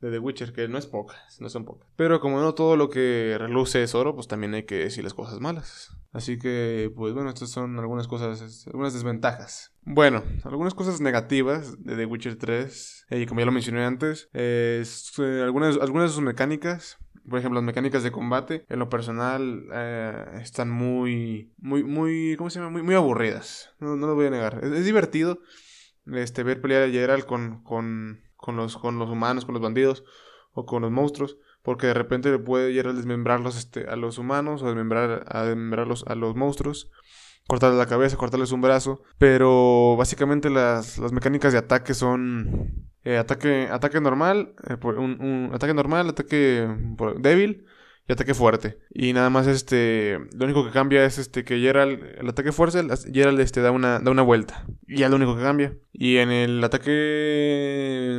The 0.00 0.18
Witcher, 0.18 0.52
que 0.52 0.68
no 0.68 0.78
es 0.78 0.86
pocas, 0.86 1.40
no 1.40 1.48
son 1.48 1.64
pocas. 1.64 1.88
Pero 1.96 2.20
como 2.20 2.40
no 2.40 2.54
todo 2.54 2.76
lo 2.76 2.88
que 2.88 3.36
reluce 3.38 3.82
es 3.82 3.94
oro, 3.94 4.14
pues 4.14 4.28
también 4.28 4.54
hay 4.54 4.64
que 4.64 4.76
decir 4.76 5.04
las 5.04 5.14
cosas 5.14 5.40
malas. 5.40 5.96
Así 6.12 6.38
que, 6.38 6.92
pues 6.94 7.14
bueno, 7.14 7.30
estas 7.30 7.50
son 7.50 7.78
algunas 7.78 8.06
cosas, 8.08 8.66
algunas 8.66 8.92
desventajas. 8.92 9.72
Bueno, 9.82 10.22
algunas 10.44 10.74
cosas 10.74 11.00
negativas 11.00 11.82
de 11.82 11.96
The 11.96 12.06
Witcher 12.06 12.36
3, 12.36 13.06
y 13.10 13.26
como 13.26 13.40
ya 13.40 13.46
lo 13.46 13.52
mencioné 13.52 13.84
antes, 13.84 14.28
es, 14.32 15.12
eh, 15.18 15.40
algunas, 15.42 15.78
algunas 15.78 16.10
de 16.10 16.14
sus 16.14 16.22
mecánicas 16.22 16.98
por 17.28 17.38
ejemplo, 17.38 17.60
las 17.60 17.66
mecánicas 17.66 18.02
de 18.02 18.10
combate, 18.10 18.64
en 18.68 18.78
lo 18.78 18.88
personal, 18.88 19.66
eh, 19.72 20.24
están 20.42 20.70
muy, 20.70 21.52
muy, 21.58 21.84
muy, 21.84 22.34
¿cómo 22.36 22.50
se 22.50 22.58
llama? 22.58 22.70
Muy, 22.70 22.82
muy 22.82 22.94
aburridas. 22.94 23.70
No, 23.78 23.96
no 23.96 24.06
lo 24.06 24.14
voy 24.14 24.26
a 24.26 24.30
negar. 24.30 24.60
es 24.64 24.84
divertido, 24.84 25.40
este, 26.06 26.42
ver 26.42 26.60
pelear 26.60 26.82
a 26.82 26.88
Geralt 26.88 27.26
con, 27.26 27.62
con, 27.62 28.20
con, 28.36 28.56
los, 28.56 28.76
con 28.76 28.98
los 28.98 29.10
humanos, 29.10 29.44
con 29.44 29.54
los 29.54 29.62
bandidos 29.62 30.04
o 30.52 30.66
con 30.66 30.82
los 30.82 30.90
monstruos, 30.90 31.38
porque 31.62 31.86
de 31.86 31.94
repente 31.94 32.30
le 32.30 32.38
puede 32.38 32.72
Geralt 32.72 32.96
desmembrarlos 32.96 33.56
este, 33.56 33.88
a 33.88 33.96
los 33.96 34.18
humanos 34.18 34.62
o 34.62 34.66
desmembrar, 34.66 35.24
a 35.28 35.44
desmembrarlos 35.44 36.04
a 36.06 36.14
los 36.14 36.34
monstruos, 36.36 36.90
cortarles 37.48 37.78
la 37.78 37.86
cabeza, 37.86 38.16
cortarles 38.16 38.52
un 38.52 38.60
brazo, 38.60 39.02
pero 39.18 39.96
básicamente 39.96 40.50
las, 40.50 40.98
las 40.98 41.12
mecánicas 41.12 41.52
de 41.52 41.58
ataque 41.58 41.94
son 41.94 42.88
eh, 43.04 43.18
ataque, 43.18 43.68
ataque 43.70 44.00
normal, 44.00 44.54
eh, 44.68 44.76
un, 44.84 45.50
ataque 45.52 45.74
normal, 45.74 46.10
ataque 46.10 46.68
débil 47.18 47.66
y 48.08 48.12
ataque 48.12 48.34
fuerte. 48.34 48.78
Y 48.90 49.12
nada 49.12 49.30
más 49.30 49.46
este, 49.46 50.18
lo 50.34 50.44
único 50.44 50.64
que 50.64 50.72
cambia 50.72 51.04
es 51.04 51.18
este 51.18 51.44
que 51.44 51.60
Gerald, 51.60 52.00
el 52.18 52.28
ataque 52.28 52.50
fuerte, 52.52 52.84
Gerald 53.12 53.40
este 53.40 53.60
da 53.60 53.70
una, 53.70 54.00
da 54.00 54.10
una 54.10 54.22
vuelta. 54.22 54.66
Y 54.86 54.98
ya 54.98 55.08
lo 55.08 55.16
único 55.16 55.36
que 55.36 55.42
cambia. 55.42 55.74
Y 55.92 56.16
en 56.16 56.30
el 56.30 56.64
ataque, 56.64 58.16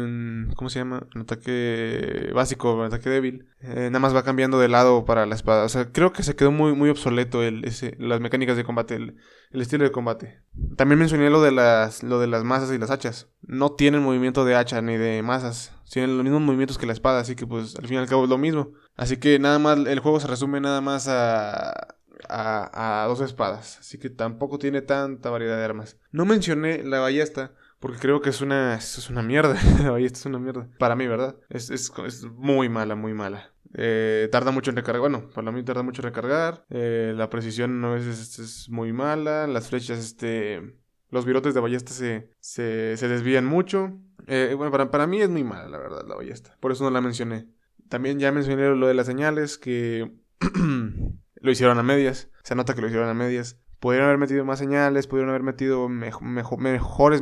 ¿cómo 0.55 0.69
se 0.69 0.79
llama? 0.79 1.05
El 1.15 1.21
ataque 1.21 2.31
básico, 2.33 2.79
el 2.81 2.87
ataque 2.87 3.09
débil, 3.09 3.47
eh, 3.61 3.89
nada 3.89 3.99
más 3.99 4.15
va 4.15 4.23
cambiando 4.23 4.59
de 4.59 4.69
lado 4.69 5.05
para 5.05 5.25
la 5.25 5.35
espada. 5.35 5.63
O 5.65 5.69
sea, 5.69 5.91
creo 5.91 6.13
que 6.13 6.23
se 6.23 6.35
quedó 6.35 6.51
muy, 6.51 6.73
muy 6.73 6.89
obsoleto 6.89 7.43
el, 7.43 7.65
ese, 7.65 7.95
las 7.99 8.21
mecánicas 8.21 8.55
de 8.55 8.63
combate, 8.63 8.95
el, 8.95 9.17
el 9.51 9.61
estilo 9.61 9.83
de 9.83 9.91
combate. 9.91 10.39
También 10.77 10.99
mencioné 10.99 11.29
lo 11.29 11.41
de 11.41 11.51
las, 11.51 12.03
lo 12.03 12.19
de 12.19 12.27
las 12.27 12.43
masas 12.43 12.71
y 12.71 12.77
las 12.77 12.89
hachas. 12.89 13.27
No 13.41 13.73
tienen 13.73 14.01
movimiento 14.01 14.45
de 14.45 14.55
hacha 14.55 14.81
ni 14.81 14.97
de 14.97 15.21
masas. 15.23 15.73
Tienen 15.93 16.17
los 16.17 16.23
mismos 16.23 16.41
movimientos 16.41 16.79
que 16.79 16.87
la 16.87 16.93
espada, 16.93 17.19
así 17.19 17.35
que 17.35 17.45
pues 17.45 17.75
al 17.75 17.85
fin 17.85 17.97
y 17.97 17.99
al 17.99 18.07
cabo 18.07 18.23
es 18.23 18.29
lo 18.31 18.39
mismo. 18.39 18.71
Así 18.95 19.17
que 19.17 19.37
nada 19.37 19.59
más, 19.59 19.77
el 19.77 19.99
juego 19.99 20.19
se 20.19 20.25
resume 20.25 20.59
nada 20.59 20.81
más 20.81 21.07
a, 21.07 21.97
a, 22.27 23.05
dos 23.07 23.21
espadas. 23.21 23.77
Así 23.77 23.99
que 23.99 24.09
tampoco 24.09 24.57
tiene 24.57 24.81
tanta 24.81 25.29
variedad 25.29 25.55
de 25.55 25.63
armas. 25.63 25.99
No 26.11 26.25
mencioné 26.25 26.83
la 26.83 26.99
ballesta. 26.99 27.53
Porque 27.79 27.99
creo 27.99 28.21
que 28.21 28.31
es 28.31 28.41
una, 28.41 28.73
es 28.73 29.07
una 29.11 29.21
mierda. 29.21 29.55
la 29.83 29.91
ballesta 29.91 30.17
es 30.17 30.25
una 30.25 30.39
mierda. 30.39 30.67
Para 30.79 30.95
mí, 30.95 31.05
¿verdad? 31.05 31.35
Es, 31.51 31.69
es, 31.69 31.91
es 32.07 32.23
muy 32.23 32.69
mala, 32.69 32.95
muy 32.95 33.13
mala. 33.13 33.53
Eh, 33.75 34.29
tarda 34.31 34.49
mucho 34.49 34.71
en 34.71 34.77
recargar. 34.77 35.01
Bueno, 35.01 35.29
para 35.35 35.51
mí 35.51 35.61
tarda 35.61 35.83
mucho 35.83 36.01
en 36.01 36.05
recargar. 36.05 36.65
Eh, 36.71 37.13
la 37.15 37.29
precisión 37.29 37.81
no 37.81 37.95
es, 37.95 38.07
es, 38.07 38.39
es, 38.39 38.67
muy 38.67 38.93
mala. 38.93 39.45
Las 39.45 39.69
flechas, 39.69 39.99
este. 39.99 40.75
Los 41.11 41.25
virotes 41.25 41.53
de 41.53 41.59
ballesta 41.59 41.91
se, 41.91 42.31
se, 42.39 42.97
se 42.97 43.07
desvían 43.07 43.45
mucho. 43.45 43.99
Eh, 44.27 44.53
bueno, 44.55 44.71
para, 44.71 44.89
para 44.89 45.07
mí 45.07 45.21
es 45.21 45.29
muy 45.29 45.43
mala, 45.43 45.67
la 45.67 45.77
verdad, 45.77 46.05
la 46.07 46.15
ballesta. 46.15 46.57
Por 46.59 46.71
eso 46.71 46.83
no 46.83 46.89
la 46.89 47.01
mencioné. 47.01 47.47
También 47.89 48.19
ya 48.19 48.31
mencioné 48.31 48.75
lo 48.75 48.87
de 48.87 48.93
las 48.93 49.05
señales, 49.05 49.57
que 49.57 50.11
lo 51.35 51.51
hicieron 51.51 51.77
a 51.77 51.83
medias. 51.83 52.29
Se 52.43 52.55
nota 52.55 52.73
que 52.73 52.81
lo 52.81 52.87
hicieron 52.87 53.09
a 53.09 53.13
medias. 53.13 53.59
Pudieron 53.83 54.07
haber 54.07 54.17
metido 54.17 54.45
más 54.45 54.59
señales, 54.59 55.07
pudieron 55.07 55.29
haber 55.29 55.43
metido 55.43 55.89
mejores, 55.89 56.61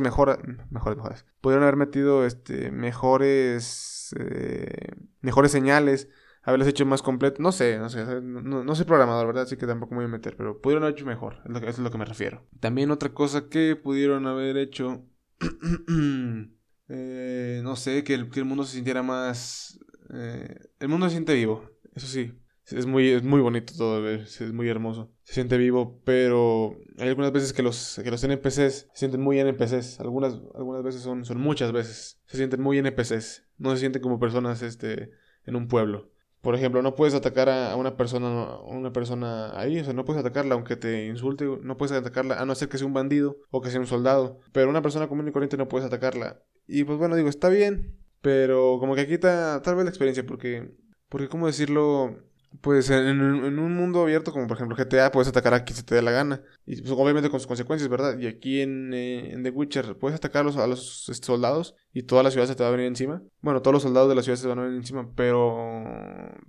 mejores, 0.00 0.38
mejores. 0.70 1.26
Pudieron 1.40 1.64
haber 1.64 1.74
metido 1.74 2.24
este, 2.24 2.70
mejores, 2.70 4.14
eh, 4.16 4.92
mejores 5.22 5.50
señales, 5.50 6.08
haberlas 6.44 6.68
hecho 6.68 6.86
más 6.86 7.02
completo. 7.02 7.42
No 7.42 7.50
sé, 7.50 7.78
no 7.78 7.88
sé, 7.88 8.04
no, 8.22 8.74
soy 8.76 8.84
programador, 8.84 9.26
¿verdad? 9.26 9.42
Así 9.42 9.56
que 9.56 9.66
tampoco 9.66 9.94
me 9.94 10.02
voy 10.02 10.04
a 10.04 10.08
meter, 10.16 10.36
pero 10.36 10.60
pudieron 10.60 10.84
haber 10.84 10.94
hecho 10.94 11.04
mejor, 11.04 11.42
eso 11.52 11.66
es 11.66 11.78
lo 11.80 11.90
que 11.90 11.98
me 11.98 12.04
refiero. 12.04 12.46
También 12.60 12.92
otra 12.92 13.12
cosa 13.12 13.48
que 13.48 13.74
pudieron 13.74 14.28
haber 14.28 14.56
hecho, 14.56 15.04
eh, 16.92 17.60
no 17.64 17.76
sé, 17.76 18.04
que 18.04 18.14
el, 18.14 18.30
que 18.30 18.40
el 18.40 18.46
mundo 18.46 18.64
se 18.64 18.74
sintiera 18.74 19.02
más 19.02 19.78
eh, 20.12 20.58
el 20.78 20.88
mundo 20.88 21.06
se 21.06 21.12
siente 21.12 21.34
vivo, 21.34 21.70
eso 21.94 22.06
sí. 22.06 22.38
Es 22.66 22.86
muy, 22.86 23.08
es 23.10 23.22
muy 23.22 23.40
bonito 23.40 23.74
todo, 23.76 24.08
es 24.08 24.40
muy 24.52 24.68
hermoso. 24.68 25.12
Se 25.24 25.34
siente 25.34 25.58
vivo, 25.58 26.00
pero 26.04 26.78
hay 26.96 27.08
algunas 27.08 27.32
veces 27.32 27.52
que 27.52 27.62
los, 27.62 28.00
que 28.02 28.10
los 28.10 28.22
NPCs 28.22 28.52
se 28.54 28.88
sienten 28.94 29.20
muy 29.20 29.38
NPCs. 29.40 30.00
Algunas, 30.00 30.40
algunas 30.54 30.82
veces 30.82 31.02
son, 31.02 31.24
son 31.24 31.38
muchas 31.38 31.72
veces. 31.72 32.20
Se 32.24 32.36
sienten 32.36 32.62
muy 32.62 32.78
NPCs. 32.78 33.44
No 33.58 33.72
se 33.72 33.78
sienten 33.78 34.00
como 34.00 34.18
personas 34.18 34.62
este, 34.62 35.10
en 35.44 35.56
un 35.56 35.68
pueblo. 35.68 36.12
Por 36.40 36.54
ejemplo, 36.54 36.82
no 36.82 36.94
puedes 36.94 37.14
atacar 37.14 37.48
a 37.48 37.76
una 37.76 37.96
persona, 37.96 38.58
una 38.62 38.92
persona 38.92 39.58
ahí, 39.58 39.78
o 39.78 39.84
sea, 39.84 39.92
no 39.92 40.04
puedes 40.04 40.20
atacarla 40.20 40.54
aunque 40.54 40.76
te 40.76 41.06
insulte, 41.06 41.44
no 41.44 41.76
puedes 41.76 41.92
atacarla 41.92 42.40
a 42.40 42.46
no 42.46 42.54
ser 42.54 42.68
que 42.68 42.78
sea 42.78 42.86
un 42.86 42.94
bandido 42.94 43.36
o 43.50 43.60
que 43.60 43.70
sea 43.70 43.80
un 43.80 43.86
soldado, 43.86 44.40
pero 44.52 44.68
una 44.68 44.82
persona 44.82 45.08
común 45.08 45.28
y 45.28 45.32
corriente 45.32 45.56
no 45.56 45.68
puedes 45.68 45.86
atacarla. 45.86 46.42
Y 46.66 46.84
pues 46.84 46.98
bueno, 46.98 47.16
digo, 47.16 47.28
está 47.28 47.48
bien, 47.48 47.96
pero 48.20 48.78
como 48.78 48.94
que 48.94 49.06
quita 49.06 49.60
tal 49.62 49.74
vez 49.74 49.84
la 49.84 49.90
experiencia, 49.90 50.24
porque, 50.24 50.72
porque 51.08 51.28
¿cómo 51.28 51.46
decirlo? 51.46 52.16
Pues 52.60 52.90
en, 52.90 53.20
un 53.20 53.74
mundo 53.74 54.02
abierto, 54.02 54.30
como 54.30 54.46
por 54.46 54.58
ejemplo 54.58 54.76
GTA, 54.76 55.10
puedes 55.10 55.28
atacar 55.28 55.54
a 55.54 55.64
quien 55.64 55.74
se 55.74 55.82
te 55.82 55.94
dé 55.94 56.02
la 56.02 56.10
gana. 56.10 56.42
Y 56.66 56.82
pues, 56.82 56.92
obviamente 56.92 57.30
con 57.30 57.40
sus 57.40 57.46
consecuencias, 57.46 57.88
¿verdad? 57.88 58.18
Y 58.18 58.26
aquí 58.26 58.60
en, 58.60 58.92
eh, 58.92 59.32
en 59.32 59.42
The 59.42 59.50
Witcher, 59.50 59.96
puedes 59.96 60.16
atacar 60.16 60.42
a 60.42 60.44
los, 60.44 60.56
a 60.58 60.66
los 60.66 61.08
este, 61.08 61.26
soldados 61.26 61.74
y 61.94 62.02
toda 62.02 62.22
la 62.22 62.30
ciudad 62.30 62.46
se 62.46 62.54
te 62.54 62.62
va 62.62 62.68
a 62.68 62.72
venir 62.72 62.86
encima. 62.86 63.22
Bueno, 63.40 63.62
todos 63.62 63.72
los 63.72 63.82
soldados 63.82 64.10
de 64.10 64.14
la 64.16 64.22
ciudad 64.22 64.36
se 64.36 64.48
van 64.48 64.58
a 64.58 64.62
venir 64.64 64.76
encima, 64.76 65.10
pero. 65.16 65.84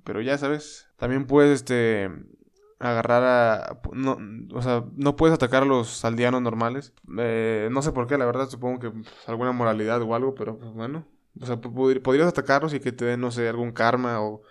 Pero 0.04 0.22
ya 0.22 0.38
sabes. 0.38 0.88
También 0.98 1.26
puedes, 1.26 1.62
este. 1.62 2.10
Agarrar 2.84 3.24
a. 3.24 3.80
No, 3.94 4.18
o 4.54 4.62
sea, 4.62 4.84
no 4.98 5.16
puedes 5.16 5.34
atacar 5.34 5.64
a 5.64 5.66
los 5.66 6.04
aldeanos 6.04 6.42
normales. 6.42 6.94
Eh, 7.18 7.70
no 7.72 7.82
sé 7.82 7.94
por 7.94 8.08
qué, 8.08 8.18
la 8.18 8.26
verdad, 8.26 8.50
supongo 8.50 8.80
que 8.80 8.92
pues, 8.92 9.08
alguna 9.26 9.54
moralidad 9.54 10.02
o 10.02 10.14
algo, 10.14 10.36
pero 10.36 10.58
pues 10.58 10.72
bueno. 10.74 11.06
O 11.40 11.46
sea, 11.46 11.62
podrías 11.62 12.28
atacarlos 12.28 12.74
y 12.74 12.82
que 12.82 12.92
te 12.92 13.06
den, 13.06 13.22
no 13.22 13.32
sé, 13.32 13.48
algún 13.48 13.72
karma 13.72 14.22
o, 14.22 14.42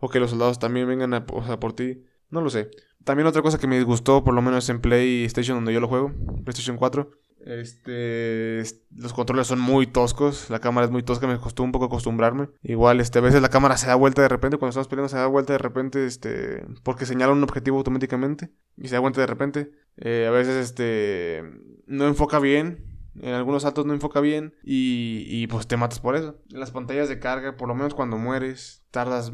o 0.00 0.08
que 0.10 0.20
los 0.20 0.30
soldados 0.30 0.58
también 0.58 0.86
vengan 0.86 1.14
a, 1.14 1.24
o 1.32 1.42
sea, 1.44 1.58
por 1.58 1.72
ti. 1.72 2.04
No 2.28 2.42
lo 2.42 2.50
sé. 2.50 2.70
También 3.04 3.26
otra 3.26 3.40
cosa 3.40 3.58
que 3.58 3.66
me 3.66 3.76
disgustó, 3.76 4.22
por 4.22 4.34
lo 4.34 4.42
menos 4.42 4.68
en 4.68 4.80
PlayStation 4.82 5.56
donde 5.56 5.72
yo 5.72 5.80
lo 5.80 5.88
juego, 5.88 6.12
PlayStation 6.44 6.76
4, 6.76 7.10
este, 7.44 8.62
los 8.94 9.12
controles 9.12 9.46
son 9.46 9.60
muy 9.60 9.86
toscos, 9.86 10.50
la 10.50 10.60
cámara 10.60 10.86
es 10.86 10.90
muy 10.90 11.02
tosca, 11.02 11.26
me 11.26 11.38
costó 11.38 11.62
un 11.62 11.72
poco 11.72 11.86
acostumbrarme. 11.86 12.48
Igual, 12.62 13.00
este, 13.00 13.18
a 13.18 13.22
veces 13.22 13.42
la 13.42 13.48
cámara 13.48 13.76
se 13.76 13.86
da 13.86 13.94
vuelta 13.94 14.22
de 14.22 14.28
repente, 14.28 14.56
cuando 14.56 14.70
estamos 14.70 14.88
peleando 14.88 15.08
se 15.08 15.16
da 15.16 15.26
vuelta 15.26 15.52
de 15.52 15.58
repente, 15.58 16.06
este, 16.06 16.64
porque 16.82 17.06
señala 17.06 17.32
un 17.32 17.42
objetivo 17.42 17.78
automáticamente 17.78 18.50
y 18.76 18.88
se 18.88 18.94
da 18.94 19.00
vuelta 19.00 19.20
de 19.20 19.26
repente. 19.26 19.70
Eh, 19.96 20.26
a 20.28 20.30
veces, 20.30 20.56
este, 20.56 21.42
no 21.86 22.06
enfoca 22.06 22.38
bien, 22.38 22.88
en 23.20 23.34
algunos 23.34 23.62
saltos 23.62 23.86
no 23.86 23.92
enfoca 23.92 24.20
bien 24.20 24.54
y, 24.62 25.24
y, 25.26 25.46
pues 25.46 25.66
te 25.66 25.76
matas 25.76 26.00
por 26.00 26.16
eso. 26.16 26.40
Las 26.48 26.70
pantallas 26.70 27.08
de 27.08 27.18
carga, 27.18 27.56
por 27.56 27.68
lo 27.68 27.74
menos 27.74 27.94
cuando 27.94 28.16
mueres, 28.16 28.84
tardas 28.90 29.32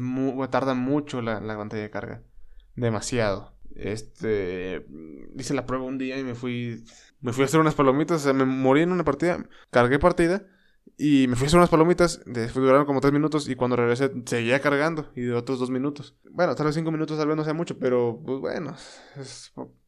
tarda 0.49 0.73
mucho 0.73 1.21
la, 1.21 1.39
la, 1.39 1.57
pantalla 1.57 1.83
de 1.83 1.89
carga. 1.89 2.23
Demasiado. 2.75 3.53
Este, 3.75 4.85
hice 5.37 5.53
la 5.53 5.65
prueba 5.65 5.85
un 5.85 5.97
día 5.97 6.17
y 6.17 6.23
me 6.23 6.33
fui, 6.33 6.83
me 7.25 7.33
fui 7.33 7.41
a 7.41 7.45
hacer 7.45 7.59
unas 7.59 7.73
palomitas, 7.73 8.21
o 8.21 8.23
sea, 8.23 8.33
me 8.33 8.45
morí 8.45 8.81
en 8.83 8.91
una 8.91 9.03
partida, 9.03 9.43
cargué 9.71 9.97
partida 9.97 10.45
y 10.95 11.25
me 11.27 11.35
fui 11.35 11.45
a 11.45 11.47
hacer 11.47 11.57
unas 11.57 11.71
palomitas, 11.71 12.21
después 12.27 12.63
duraron 12.63 12.85
como 12.85 13.01
tres 13.01 13.13
minutos 13.13 13.49
y 13.49 13.55
cuando 13.55 13.75
regresé 13.75 14.11
seguía 14.27 14.59
cargando 14.59 15.11
y 15.15 15.21
de 15.21 15.33
otros 15.33 15.57
dos 15.57 15.71
minutos. 15.71 16.15
Bueno, 16.29 16.53
tal 16.53 16.67
vez 16.67 16.75
cinco 16.75 16.91
minutos 16.91 17.17
tal 17.17 17.27
vez 17.27 17.35
no 17.35 17.43
sea 17.43 17.55
mucho, 17.55 17.79
pero 17.79 18.21
pues 18.23 18.39
bueno, 18.39 18.75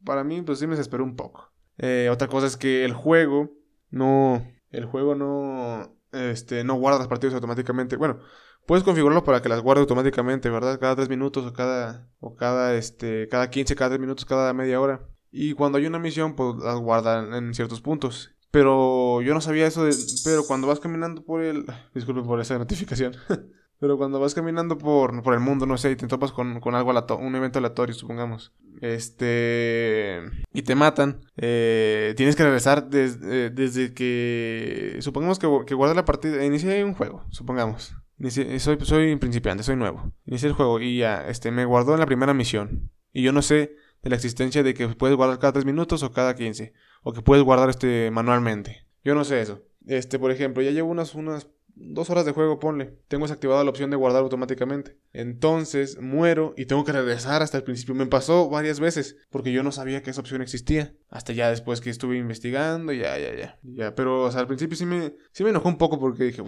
para 0.04 0.24
mí 0.24 0.42
pues 0.42 0.58
sí 0.58 0.66
me 0.66 0.72
desesperó 0.72 1.04
un 1.04 1.16
poco. 1.16 1.54
Eh, 1.78 2.10
otra 2.12 2.28
cosa 2.28 2.48
es 2.48 2.58
que 2.58 2.84
el 2.84 2.94
juego 2.94 3.52
no, 3.92 4.44
el 4.72 4.86
juego 4.86 5.14
no, 5.14 5.96
este, 6.14 6.64
no 6.64 6.74
guarda 6.74 6.98
las 6.98 7.08
partidas 7.08 7.36
automáticamente. 7.36 7.98
Bueno, 7.98 8.18
puedes 8.66 8.84
configurarlo 8.84 9.24
para 9.24 9.44
que 9.44 9.50
las 9.50 9.62
guarde 9.62 9.82
automáticamente, 9.82 10.50
¿verdad? 10.50 10.80
Cada 10.80 10.96
3 10.96 11.08
minutos 11.08 11.46
o 11.46 11.54
cada, 11.54 12.10
o 12.20 12.36
cada, 12.36 12.74
este, 12.74 13.28
cada 13.28 13.52
15, 13.52 13.76
cada 13.76 13.92
3 13.92 14.02
minutos, 14.02 14.26
cada 14.26 14.52
media 14.54 14.82
hora. 14.82 15.08
Y 15.40 15.54
cuando 15.54 15.78
hay 15.78 15.86
una 15.86 16.00
misión, 16.00 16.36
pues 16.36 16.56
las 16.64 16.80
guardan 16.80 17.32
en 17.36 17.54
ciertos 17.54 17.80
puntos. 17.80 18.32
Pero 18.50 19.22
yo 19.22 19.36
no 19.36 19.42
sabía 19.42 19.68
eso. 19.68 19.88
Pero 20.24 20.48
cuando 20.48 20.66
vas 20.66 20.80
caminando 20.80 21.24
por 21.24 21.44
el... 21.44 21.64
Disculpe 21.94 22.24
por 22.24 22.42
esa 22.42 22.58
notificación. 22.58 23.14
Pero 23.80 24.00
cuando 24.00 24.20
vas 24.20 24.34
caminando 24.34 24.80
por, 24.80 25.22
por 25.22 25.36
el 25.36 25.40
mundo, 25.40 25.68
no 25.68 25.78
sé, 25.78 25.92
y 25.92 25.96
te 25.96 26.08
topas 26.08 26.32
con, 26.32 26.60
con 26.60 26.74
algo 26.74 26.92
un 27.20 27.36
evento 27.36 27.60
aleatorio, 27.60 27.94
supongamos, 27.94 28.52
este, 28.82 30.24
y 30.52 30.64
te 30.64 30.74
matan, 30.74 31.22
eh, 31.36 32.16
tienes 32.18 32.36
que 32.36 32.42
regresar 32.42 32.90
eh, 32.92 33.52
desde 33.54 33.94
que, 33.94 34.98
supongamos 35.02 35.38
que, 35.38 35.48
que 35.68 35.76
la 35.76 36.06
partida, 36.06 36.44
inicié 36.44 36.84
un 36.84 36.96
juego, 36.96 37.24
supongamos. 37.30 37.94
soy, 38.30 38.80
soy 38.82 39.16
principiante, 39.18 39.62
soy 39.62 39.76
nuevo. 39.76 40.12
Inicié 40.26 40.50
el 40.50 40.56
juego 40.56 40.80
y 40.80 40.98
ya, 40.98 41.28
este, 41.28 41.52
me 41.52 41.66
guardó 41.66 41.94
en 41.94 42.00
la 42.00 42.08
primera 42.08 42.34
misión. 42.34 42.90
Y 43.14 43.22
yo 43.22 43.32
no 43.32 43.44
sé 43.44 43.76
la 44.10 44.16
existencia 44.16 44.64
de 44.64 44.74
que 44.74 44.88
puedes 44.90 45.16
guardar 45.16 45.40
cada 45.40 45.54
3 45.54 45.66
minutos 45.66 46.04
o 46.04 46.12
cada 46.12 46.36
15. 46.36 46.74
O 47.04 47.14
que 47.14 47.22
puedes 47.22 47.44
guardar 47.44 47.70
este 47.70 48.12
manualmente. 48.12 48.86
Yo 49.04 49.16
no 49.16 49.24
sé 49.24 49.42
eso. 49.42 49.64
Este, 49.86 50.20
por 50.20 50.32
ejemplo, 50.32 50.62
ya 50.62 50.72
llevo 50.72 50.90
unas, 50.90 51.16
unas 51.16 51.48
dos 51.80 52.10
horas 52.10 52.26
de 52.26 52.32
juego, 52.32 52.60
ponle. 52.60 52.98
Tengo 53.08 53.26
desactivada 53.26 53.64
la 53.64 53.70
opción 53.70 53.90
de 53.90 53.96
guardar 53.96 54.24
automáticamente. 54.24 54.98
Entonces 55.14 56.00
muero 56.02 56.54
y 56.58 56.66
tengo 56.66 56.84
que 56.84 56.92
regresar 56.92 57.42
hasta 57.42 57.58
el 57.58 57.64
principio. 57.64 57.96
Me 57.96 58.06
pasó 58.06 58.50
varias 58.50 58.80
veces 58.80 59.18
porque 59.30 59.52
yo 59.52 59.64
no 59.64 59.72
sabía 59.72 60.04
que 60.04 60.10
esa 60.10 60.22
opción 60.22 60.42
existía. 60.42 60.96
Hasta 61.10 61.34
ya 61.34 61.50
después 61.50 61.82
que 61.82 61.90
estuve 61.90 62.18
investigando, 62.18 62.92
ya, 62.92 63.18
ya, 63.18 63.36
ya. 63.36 63.60
ya 63.64 63.96
pero, 63.96 64.24
o 64.24 64.32
sea, 64.32 64.42
al 64.42 64.48
principio 64.48 64.76
sí 64.76 64.86
me, 64.86 65.14
sí 65.32 65.44
me 65.44 65.52
enojó 65.52 65.70
un 65.70 65.78
poco 65.78 66.00
porque 66.00 66.26
dije, 66.26 66.44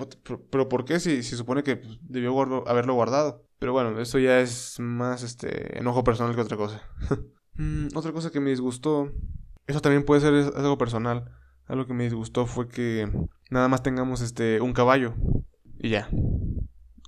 pero, 0.49 0.69
¿por 0.69 0.85
qué 0.85 0.99
si 0.99 1.23
se 1.23 1.37
supone 1.37 1.63
que 1.63 1.77
pues, 1.77 1.99
debió 2.01 2.37
haberlo 2.67 2.93
guardado? 2.93 3.45
Pero 3.59 3.73
bueno, 3.73 3.99
eso 3.99 4.19
ya 4.19 4.39
es 4.39 4.79
más 4.79 5.23
este 5.23 5.77
enojo 5.77 6.03
personal 6.03 6.35
que 6.35 6.41
otra 6.41 6.57
cosa. 6.57 6.81
Mm, 7.59 7.89
otra 7.93 8.13
cosa 8.13 8.31
que 8.31 8.39
me 8.39 8.51
disgustó, 8.51 9.11
eso 9.67 9.81
también 9.81 10.05
puede 10.05 10.21
ser 10.21 10.33
algo 10.55 10.77
personal. 10.77 11.29
Algo 11.65 11.85
que 11.85 11.93
me 11.93 12.05
disgustó 12.05 12.45
fue 12.45 12.69
que 12.69 13.11
nada 13.51 13.67
más 13.67 13.83
tengamos 13.83 14.21
este 14.21 14.61
un 14.61 14.71
caballo 14.71 15.13
y 15.77 15.89
ya. 15.89 16.09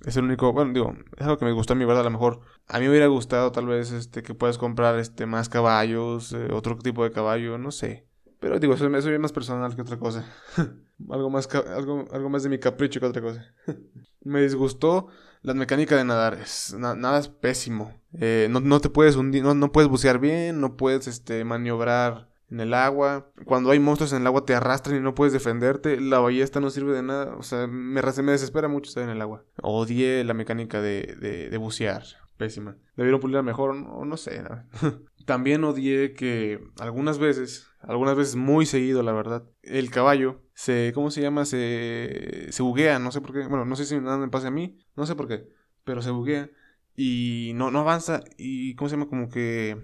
Es 0.04 0.16
el 0.18 0.24
único, 0.24 0.52
bueno, 0.52 0.74
digo, 0.74 0.94
es 1.16 1.22
algo 1.22 1.38
que 1.38 1.46
me 1.46 1.52
gustó 1.52 1.72
a 1.72 1.76
mí, 1.76 1.86
¿verdad? 1.86 2.02
A 2.02 2.04
lo 2.04 2.10
mejor 2.10 2.40
a 2.68 2.78
mí 2.78 2.84
me 2.84 2.90
hubiera 2.90 3.06
gustado 3.06 3.50
tal 3.50 3.66
vez 3.66 3.92
este 3.92 4.22
que 4.22 4.34
puedas 4.34 4.58
comprar 4.58 4.98
este 4.98 5.24
más 5.24 5.48
caballos, 5.48 6.34
eh, 6.34 6.48
otro 6.52 6.76
tipo 6.76 7.02
de 7.02 7.12
caballo, 7.12 7.56
no 7.56 7.70
sé. 7.70 8.06
Pero 8.42 8.58
digo, 8.58 8.74
eso, 8.74 8.86
es 8.88 9.20
más 9.20 9.32
personal 9.32 9.76
que 9.76 9.82
otra 9.82 10.00
cosa. 10.00 10.26
algo 11.10 11.30
más 11.30 11.48
algo, 11.54 12.04
algo 12.10 12.28
más 12.28 12.42
de 12.42 12.48
mi 12.48 12.58
capricho 12.58 12.98
que 12.98 13.06
otra 13.06 13.22
cosa. 13.22 13.54
me 14.24 14.42
disgustó 14.42 15.06
la 15.42 15.54
mecánica 15.54 15.96
de 15.96 16.04
nadar. 16.04 16.34
Es, 16.34 16.74
nada 16.76 17.20
es 17.20 17.28
pésimo. 17.28 18.00
Eh, 18.18 18.48
no, 18.50 18.58
no, 18.58 18.80
te 18.80 18.88
puedes 18.88 19.14
hundir, 19.14 19.44
no, 19.44 19.54
no 19.54 19.70
puedes 19.70 19.88
bucear 19.88 20.18
bien, 20.18 20.60
no 20.60 20.76
puedes 20.76 21.06
este 21.06 21.44
maniobrar 21.44 22.32
en 22.50 22.58
el 22.58 22.74
agua. 22.74 23.30
Cuando 23.44 23.70
hay 23.70 23.78
monstruos 23.78 24.12
en 24.12 24.22
el 24.22 24.26
agua 24.26 24.44
te 24.44 24.56
arrastran 24.56 24.96
y 24.96 25.00
no 25.00 25.14
puedes 25.14 25.32
defenderte. 25.32 26.00
La 26.00 26.18
ballesta 26.18 26.58
no 26.58 26.68
sirve 26.70 26.94
de 26.94 27.02
nada. 27.04 27.36
O 27.36 27.44
sea, 27.44 27.68
me, 27.68 28.02
me 28.02 28.32
desespera 28.32 28.66
mucho 28.66 28.88
estar 28.88 29.04
en 29.04 29.10
el 29.10 29.22
agua. 29.22 29.44
Odié 29.62 30.24
la 30.24 30.34
mecánica 30.34 30.80
de, 30.80 31.16
de, 31.48 31.56
bucear. 31.58 32.02
Pésima. 32.36 32.76
Debieron 32.96 33.20
pulirla 33.20 33.42
mejor 33.42 33.70
o 33.70 34.04
no, 34.04 34.16
sé. 34.16 34.42
También 35.26 35.62
odié 35.62 36.14
que 36.14 36.60
algunas 36.80 37.18
veces, 37.18 37.68
algunas 37.82 38.16
veces 38.16 38.36
muy 38.36 38.66
seguido, 38.66 39.02
la 39.02 39.12
verdad, 39.12 39.44
el 39.62 39.90
caballo 39.90 40.40
se, 40.54 40.92
¿cómo 40.94 41.10
se 41.10 41.20
llama? 41.20 41.44
Se, 41.44 42.50
se 42.50 42.62
buguea, 42.62 42.98
no 42.98 43.12
sé 43.12 43.20
por 43.20 43.32
qué. 43.32 43.46
Bueno, 43.46 43.64
no 43.64 43.76
sé 43.76 43.84
si 43.84 43.98
nada 44.00 44.18
me 44.18 44.28
pasa 44.28 44.48
a 44.48 44.50
mí, 44.50 44.78
no 44.96 45.06
sé 45.06 45.16
por 45.16 45.28
qué, 45.28 45.48
pero 45.84 46.02
se 46.02 46.10
buguea 46.10 46.50
y 46.96 47.52
no, 47.54 47.70
no 47.70 47.80
avanza 47.80 48.22
y, 48.36 48.74
¿cómo 48.76 48.88
se 48.88 48.96
llama? 48.96 49.08
Como 49.08 49.28
que 49.28 49.78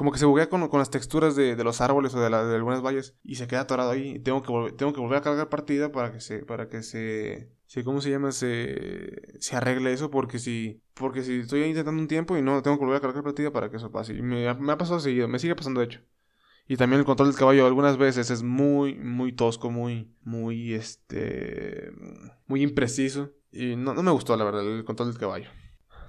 como 0.00 0.12
que 0.12 0.18
se 0.18 0.24
buguea 0.24 0.48
con, 0.48 0.66
con 0.68 0.78
las 0.78 0.88
texturas 0.88 1.36
de, 1.36 1.56
de, 1.56 1.62
los 1.62 1.82
árboles 1.82 2.14
o 2.14 2.20
de, 2.20 2.30
de, 2.30 2.56
algunas 2.56 2.80
valles 2.80 3.18
y 3.22 3.34
se 3.34 3.46
queda 3.46 3.60
atorado 3.60 3.90
ahí. 3.90 4.18
tengo 4.20 4.42
que, 4.42 4.72
tengo 4.72 4.94
que 4.94 5.00
volver 5.00 5.18
a 5.18 5.20
cargar 5.20 5.50
partida 5.50 5.92
para 5.92 6.10
que 6.10 6.20
se, 6.20 6.38
para 6.38 6.70
que 6.70 6.82
se, 6.82 7.50
¿cómo 7.84 8.00
se 8.00 8.08
llama? 8.08 8.32
Se, 8.32 9.38
se 9.40 9.56
arregle 9.56 9.92
eso 9.92 10.10
porque 10.10 10.38
si, 10.38 10.82
porque 10.94 11.22
si 11.22 11.40
estoy 11.40 11.64
intentando 11.64 12.00
un 12.00 12.08
tiempo 12.08 12.38
y 12.38 12.40
no 12.40 12.62
tengo 12.62 12.78
que 12.78 12.84
volver 12.86 12.96
a 12.96 13.02
cargar 13.02 13.22
partida 13.22 13.52
para 13.52 13.70
que 13.70 13.76
eso 13.76 13.92
pase. 13.92 14.14
Y 14.14 14.22
me, 14.22 14.54
me 14.54 14.72
ha 14.72 14.78
pasado 14.78 15.00
seguido, 15.00 15.28
me 15.28 15.38
sigue 15.38 15.54
pasando 15.54 15.80
de 15.80 15.86
hecho. 15.86 16.00
Y 16.70 16.76
también 16.76 17.00
el 17.00 17.04
control 17.04 17.30
del 17.30 17.36
caballo 17.36 17.66
algunas 17.66 17.96
veces 17.96 18.30
es 18.30 18.44
muy, 18.44 18.94
muy 18.94 19.32
tosco, 19.32 19.72
muy, 19.72 20.14
muy, 20.22 20.72
este, 20.72 21.90
muy 22.46 22.62
impreciso. 22.62 23.32
Y 23.50 23.74
no, 23.74 23.92
no 23.92 24.04
me 24.04 24.12
gustó, 24.12 24.36
la 24.36 24.44
verdad, 24.44 24.64
el 24.64 24.84
control 24.84 25.08
del 25.08 25.18
caballo. 25.18 25.50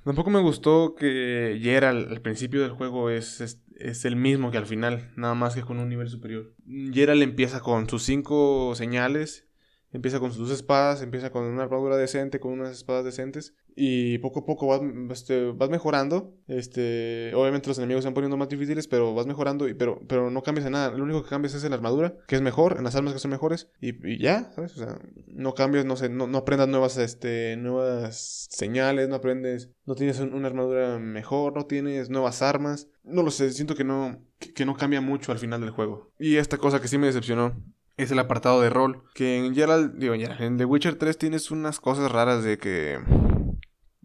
Tampoco 0.03 0.29
me 0.29 0.39
gustó 0.39 0.93
que 0.93 1.59
Geralt 1.59 2.11
al 2.11 2.21
principio 2.21 2.61
del 2.61 2.73
juego 2.73 3.09
es, 3.09 3.41
es, 3.41 4.05
el 4.05 4.15
mismo 4.15 4.51
que 4.51 4.59
al 4.59 4.67
final, 4.67 5.11
nada 5.15 5.33
más 5.33 5.55
que 5.55 5.63
con 5.63 5.79
un 5.79 5.89
nivel 5.89 6.09
superior. 6.09 6.53
Geralt 6.93 7.23
empieza 7.23 7.61
con 7.61 7.89
sus 7.89 8.03
cinco 8.03 8.75
señales, 8.75 9.47
empieza 9.91 10.19
con 10.19 10.31
sus 10.31 10.51
espadas, 10.51 11.01
empieza 11.01 11.31
con 11.31 11.43
una 11.45 11.63
armadura 11.63 11.97
decente, 11.97 12.39
con 12.39 12.51
unas 12.51 12.69
espadas 12.69 13.03
decentes, 13.03 13.55
y 13.75 14.17
poco 14.19 14.41
a 14.41 14.45
poco 14.45 14.67
vas, 14.67 14.81
este, 15.11 15.51
vas 15.51 15.69
mejorando. 15.69 16.33
Este, 16.47 17.33
obviamente 17.35 17.67
los 17.67 17.77
enemigos 17.77 18.03
se 18.03 18.07
van 18.07 18.13
poniendo 18.13 18.37
más 18.37 18.49
difíciles, 18.49 18.87
pero 18.87 19.13
vas 19.13 19.25
mejorando, 19.25 19.67
y, 19.67 19.73
pero, 19.73 20.01
pero 20.07 20.29
no 20.29 20.43
cambias 20.43 20.65
en 20.65 20.73
nada. 20.73 20.91
Lo 20.91 21.03
único 21.03 21.23
que 21.23 21.29
cambias 21.29 21.53
es 21.53 21.63
en 21.63 21.71
la 21.71 21.77
armadura, 21.77 22.15
que 22.27 22.35
es 22.35 22.41
mejor, 22.41 22.75
en 22.77 22.83
las 22.83 22.95
armas 22.95 23.13
que 23.13 23.19
son 23.19 23.31
mejores, 23.31 23.69
y, 23.79 24.21
ya, 24.21 24.51
¿sabes? 24.53 24.73
O 24.77 24.79
sea, 24.79 24.99
no 25.27 25.53
cambias, 25.53 25.85
no 25.85 25.95
sé, 25.95 26.09
no, 26.09 26.27
no, 26.27 26.39
aprendas 26.39 26.67
nuevas, 26.67 26.97
este, 26.97 27.55
nuevas 27.57 28.47
señales, 28.49 29.07
no 29.09 29.15
aprendes, 29.15 29.69
no 29.85 29.95
tienes 29.95 30.19
una 30.19 30.47
armadura 30.47 30.99
mejor, 30.99 31.55
no 31.55 31.65
tienes 31.65 32.09
nuevas 32.09 32.41
armas. 32.41 32.87
No 33.03 33.23
lo 33.23 33.31
sé, 33.31 33.51
siento 33.51 33.75
que 33.75 33.83
no, 33.83 34.23
que 34.55 34.65
no 34.65 34.75
cambia 34.75 35.01
mucho 35.01 35.31
al 35.31 35.39
final 35.39 35.61
del 35.61 35.71
juego. 35.71 36.11
Y 36.19 36.35
esta 36.37 36.57
cosa 36.57 36.81
que 36.81 36.87
sí 36.87 36.97
me 36.97 37.07
decepcionó 37.07 37.55
es 37.97 38.11
el 38.11 38.19
apartado 38.19 38.61
de 38.61 38.69
rol. 38.69 39.03
Que 39.13 39.37
en 39.37 39.55
Geralt, 39.55 39.95
digo, 39.95 40.13
en 40.13 40.57
The 40.57 40.65
Witcher 40.65 40.95
3 40.95 41.17
tienes 41.17 41.51
unas 41.51 41.79
cosas 41.79 42.11
raras 42.11 42.43
de 42.43 42.57
que 42.57 42.99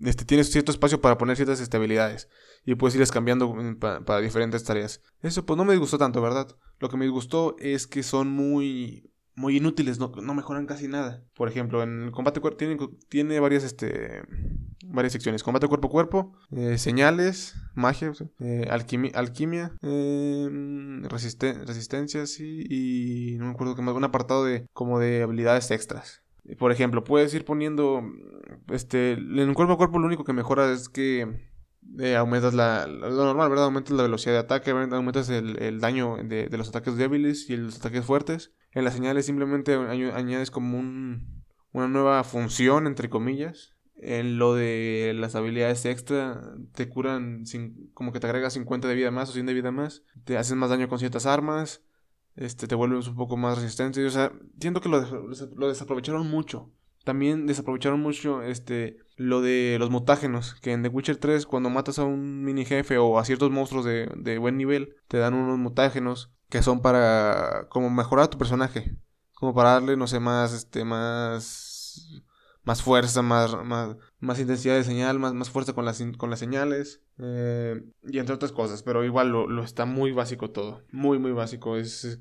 este, 0.00 0.24
tienes 0.24 0.50
cierto 0.50 0.72
espacio 0.72 1.00
para 1.00 1.18
poner 1.18 1.36
ciertas 1.36 1.60
estabilidades 1.60 2.28
y 2.64 2.74
puedes 2.74 2.94
irles 2.94 3.12
cambiando 3.12 3.54
para 3.78 4.20
diferentes 4.20 4.64
tareas. 4.64 5.00
Eso 5.22 5.46
pues 5.46 5.56
no 5.56 5.64
me 5.64 5.72
disgustó 5.72 5.98
tanto, 5.98 6.20
¿verdad? 6.20 6.48
Lo 6.78 6.88
que 6.88 6.96
me 6.96 7.04
disgustó 7.04 7.56
es 7.58 7.86
que 7.86 8.02
son 8.02 8.28
muy 8.28 9.10
muy 9.36 9.58
inútiles, 9.58 9.98
no, 9.98 10.12
no 10.22 10.34
mejoran 10.34 10.66
casi 10.66 10.88
nada. 10.88 11.22
Por 11.34 11.48
ejemplo, 11.48 11.82
en 11.82 12.04
el 12.04 12.10
combate 12.10 12.40
cuerpo 12.40 12.56
tiene, 12.56 12.78
tiene 13.08 13.38
varias 13.38 13.64
este 13.64 14.22
varias 14.82 15.12
secciones. 15.12 15.42
Combate 15.42 15.68
cuerpo 15.68 15.88
a 15.88 15.90
cuerpo, 15.90 16.32
eh, 16.52 16.78
señales, 16.78 17.54
magia, 17.74 18.12
eh, 18.40 18.66
alquimia, 18.70 19.12
alquimia 19.14 19.72
eh, 19.82 20.48
resistencias 21.08 22.40
y, 22.40 23.36
no 23.38 23.46
me 23.46 23.50
acuerdo 23.52 23.74
que 23.74 23.82
más, 23.82 23.94
un 23.94 24.04
apartado 24.04 24.44
de 24.44 24.66
como 24.72 24.98
de 24.98 25.22
habilidades 25.22 25.70
extras. 25.70 26.22
Por 26.58 26.70
ejemplo, 26.70 27.02
puedes 27.02 27.34
ir 27.34 27.44
poniendo, 27.44 28.02
este, 28.68 29.12
en 29.12 29.54
cuerpo 29.54 29.74
a 29.74 29.76
cuerpo 29.76 29.98
lo 29.98 30.06
único 30.06 30.24
que 30.24 30.32
mejora 30.32 30.70
es 30.70 30.88
que 30.88 31.26
eh, 31.98 32.16
aumentas 32.16 32.54
la, 32.54 32.86
lo 32.86 33.10
normal, 33.10 33.48
¿verdad? 33.48 33.66
Aumentas 33.66 33.96
la 33.96 34.02
velocidad 34.02 34.34
de 34.34 34.40
ataque, 34.40 34.70
aumentas 34.70 35.28
el, 35.28 35.60
el 35.62 35.80
daño 35.80 36.16
de, 36.22 36.48
de, 36.48 36.58
los 36.58 36.68
ataques 36.68 36.96
débiles 36.96 37.50
y 37.50 37.56
los 37.56 37.78
ataques 37.78 38.04
fuertes. 38.04 38.52
En 38.72 38.84
las 38.84 38.94
señales 38.94 39.26
simplemente 39.26 39.74
añades 39.74 40.50
como 40.50 40.78
un, 40.78 41.44
una 41.72 41.88
nueva 41.88 42.22
función, 42.24 42.86
entre 42.86 43.08
comillas. 43.08 43.72
En 43.96 44.38
lo 44.38 44.54
de 44.54 45.14
las 45.16 45.34
habilidades 45.34 45.86
extra, 45.86 46.54
te 46.74 46.88
curan, 46.88 47.44
como 47.94 48.12
que 48.12 48.20
te 48.20 48.26
agregas 48.26 48.52
50 48.52 48.88
de 48.88 48.94
vida 48.94 49.10
más 49.10 49.30
o 49.30 49.32
100 49.32 49.46
de 49.46 49.54
vida 49.54 49.72
más. 49.72 50.02
Te 50.24 50.36
haces 50.36 50.54
más 50.54 50.70
daño 50.70 50.88
con 50.88 50.98
ciertas 50.98 51.24
armas 51.24 51.82
este, 52.36 52.66
te 52.66 52.74
vuelves 52.74 53.08
un 53.08 53.16
poco 53.16 53.36
más 53.36 53.56
resistente. 53.56 54.04
O 54.04 54.10
sea, 54.10 54.32
siento 54.60 54.80
que 54.80 54.88
lo, 54.88 55.00
lo 55.56 55.68
desaprovecharon 55.68 56.28
mucho. 56.28 56.70
También 57.04 57.46
desaprovecharon 57.46 58.00
mucho 58.00 58.42
este 58.42 58.98
lo 59.16 59.40
de 59.40 59.76
los 59.78 59.90
mutágenos, 59.90 60.54
que 60.54 60.72
en 60.72 60.82
The 60.82 60.88
Witcher 60.88 61.16
3 61.16 61.46
cuando 61.46 61.70
matas 61.70 61.98
a 61.98 62.04
un 62.04 62.42
mini 62.42 62.64
jefe 62.64 62.98
o 62.98 63.18
a 63.18 63.24
ciertos 63.24 63.50
monstruos 63.50 63.84
de, 63.84 64.10
de 64.16 64.38
buen 64.38 64.56
nivel, 64.56 64.96
te 65.08 65.18
dan 65.18 65.34
unos 65.34 65.58
mutágenos 65.58 66.32
que 66.50 66.62
son 66.62 66.82
para 66.82 67.68
como 67.70 67.90
mejorar 67.90 68.24
a 68.24 68.30
tu 68.30 68.38
personaje, 68.38 68.96
como 69.34 69.54
para 69.54 69.70
darle 69.70 69.96
no 69.96 70.06
sé 70.06 70.20
más 70.20 70.52
este 70.52 70.84
más 70.84 72.22
más 72.66 72.82
fuerza, 72.82 73.22
más, 73.22 73.56
más, 73.64 73.96
más 74.18 74.40
intensidad 74.40 74.74
de 74.74 74.82
señal, 74.82 75.20
más, 75.20 75.32
más 75.32 75.50
fuerza 75.50 75.72
con 75.72 75.84
las, 75.84 76.02
con 76.18 76.30
las 76.30 76.40
señales. 76.40 77.00
Eh, 77.18 77.80
y 78.02 78.18
entre 78.18 78.34
otras 78.34 78.50
cosas, 78.50 78.82
pero 78.82 79.04
igual 79.04 79.28
lo, 79.28 79.46
lo, 79.46 79.62
está 79.62 79.86
muy 79.86 80.10
básico 80.10 80.50
todo. 80.50 80.82
Muy, 80.90 81.20
muy 81.20 81.30
básico. 81.30 81.76
Es, 81.76 82.20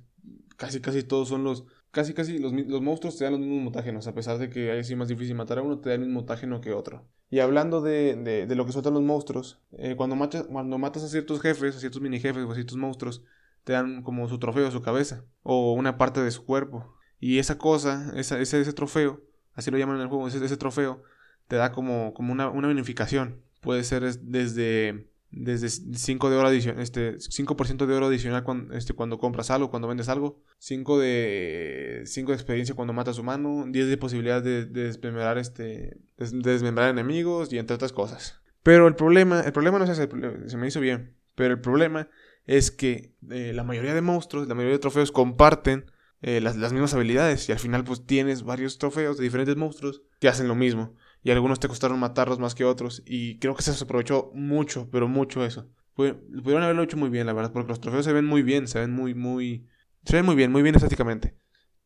casi, 0.57 0.81
casi 0.81 1.03
todos 1.03 1.29
son 1.29 1.43
los. 1.43 1.65
Casi, 1.91 2.13
casi 2.13 2.39
los, 2.39 2.51
los 2.51 2.81
monstruos 2.81 3.17
te 3.17 3.23
dan 3.23 3.33
los 3.33 3.39
mismos 3.39 3.63
mutágenos. 3.63 4.07
A 4.07 4.13
pesar 4.13 4.37
de 4.37 4.49
que 4.49 4.77
es 4.77 4.95
más 4.95 5.07
difícil 5.07 5.35
matar 5.35 5.59
a 5.59 5.61
uno, 5.61 5.79
te 5.79 5.89
da 5.89 5.95
el 5.95 6.01
mismo 6.01 6.19
mutágeno 6.19 6.59
que 6.59 6.73
otro. 6.73 7.07
Y 7.29 7.39
hablando 7.39 7.81
de, 7.81 8.15
de, 8.47 8.55
lo 8.55 8.65
que 8.65 8.71
sueltan 8.71 8.93
los 8.93 9.03
monstruos, 9.03 9.61
eh, 9.77 9.95
cuando, 9.95 10.15
matas, 10.15 10.43
cuando 10.43 10.77
matas 10.77 11.03
a 11.03 11.07
ciertos 11.07 11.41
jefes, 11.41 11.75
a 11.75 11.79
ciertos 11.79 12.01
mini 12.01 12.19
jefes 12.19 12.43
o 12.43 12.51
a 12.51 12.55
ciertos 12.55 12.77
monstruos, 12.77 13.23
te 13.63 13.73
dan 13.73 14.03
como 14.03 14.27
su 14.27 14.39
trofeo, 14.39 14.69
su 14.71 14.81
cabeza, 14.81 15.25
o 15.41 15.73
una 15.73 15.97
parte 15.97 16.21
de 16.21 16.31
su 16.31 16.45
cuerpo. 16.45 16.95
Y 17.19 17.39
esa 17.39 17.57
cosa, 17.57 18.11
ese, 18.15 18.41
ese 18.41 18.73
trofeo, 18.73 19.23
así 19.53 19.71
lo 19.71 19.77
llaman 19.77 19.95
en 19.95 20.03
el 20.03 20.07
juego, 20.09 20.27
ese, 20.27 20.43
ese 20.43 20.57
trofeo, 20.57 21.01
te 21.47 21.55
da 21.55 21.71
como, 21.71 22.13
como 22.13 22.31
una, 22.31 22.49
una 22.49 22.67
bonificación. 22.67 23.41
Puede 23.61 23.83
ser 23.83 24.03
desde 24.19 25.09
desde 25.35 25.69
5 25.69 26.29
de 26.29 26.37
oro 26.37 26.47
adicional, 26.47 26.81
este, 26.81 27.17
5% 27.17 27.85
de 27.85 27.93
oro 27.93 28.05
adicional 28.07 28.43
cuando, 28.43 28.73
este, 28.73 28.93
cuando 28.93 29.17
compras 29.17 29.51
algo, 29.51 29.69
cuando 29.69 29.87
vendes 29.87 30.07
algo, 30.07 30.41
5 30.59 30.97
de, 30.97 32.03
5 32.05 32.31
de 32.31 32.35
experiencia 32.35 32.73
cuando 32.73 32.93
matas 32.93 33.19
humano, 33.19 33.65
10 33.67 33.87
de 33.87 33.97
posibilidad 33.97 34.41
de, 34.41 34.65
desmembrar, 34.65 35.37
este, 35.37 35.97
desmembrar 36.17 36.89
enemigos 36.89 37.51
y 37.51 37.57
entre 37.57 37.75
otras 37.75 37.91
cosas. 37.91 38.41
Pero 38.63 38.87
el 38.87 38.95
problema, 38.95 39.41
el 39.41 39.51
problema 39.51 39.77
no 39.77 39.83
es 39.83 39.91
ese, 39.91 40.09
se 40.47 40.57
me 40.57 40.67
hizo 40.67 40.79
bien, 40.79 41.13
pero 41.35 41.53
el 41.53 41.59
problema 41.59 42.09
es 42.45 42.71
que 42.71 43.13
eh, 43.29 43.51
la 43.53 43.63
mayoría 43.63 43.93
de 43.93 44.01
monstruos, 44.01 44.47
la 44.47 44.55
mayoría 44.55 44.77
de 44.77 44.79
trofeos 44.79 45.11
comparten 45.11 45.91
eh, 46.21 46.39
las, 46.39 46.55
las, 46.55 46.71
mismas 46.71 46.93
habilidades. 46.93 47.49
Y 47.49 47.51
al 47.51 47.59
final 47.59 47.83
pues 47.83 48.05
tienes 48.05 48.43
varios 48.43 48.77
trofeos 48.77 49.17
de 49.17 49.23
diferentes 49.23 49.57
monstruos 49.57 50.01
que 50.19 50.27
hacen 50.27 50.47
lo 50.47 50.55
mismo 50.55 50.95
y 51.25 51.31
algunos 51.31 51.59
te 51.59 51.67
costaron 51.67 51.99
matarlos 51.99 52.37
más 52.37 52.53
que 52.53 52.65
otros 52.65 53.01
y 53.03 53.39
creo 53.39 53.55
que 53.55 53.63
se 53.63 53.83
aprovechó 53.83 54.29
mucho, 54.35 54.87
pero 54.91 55.07
mucho 55.07 55.43
eso. 55.43 55.67
Pudieron 55.95 56.61
haberlo 56.61 56.83
hecho 56.83 56.97
muy 56.97 57.09
bien, 57.09 57.25
la 57.25 57.33
verdad, 57.33 57.51
porque 57.51 57.69
los 57.69 57.81
trofeos 57.81 58.05
se 58.05 58.13
ven 58.13 58.25
muy 58.25 58.43
bien, 58.43 58.67
se 58.67 58.79
ven 58.79 58.93
muy, 58.93 59.15
muy... 59.15 59.67
Se 60.03 60.17
ven 60.17 60.25
muy 60.25 60.35
bien, 60.35 60.51
muy 60.51 60.61
bien 60.61 60.75
estéticamente. 60.75 61.35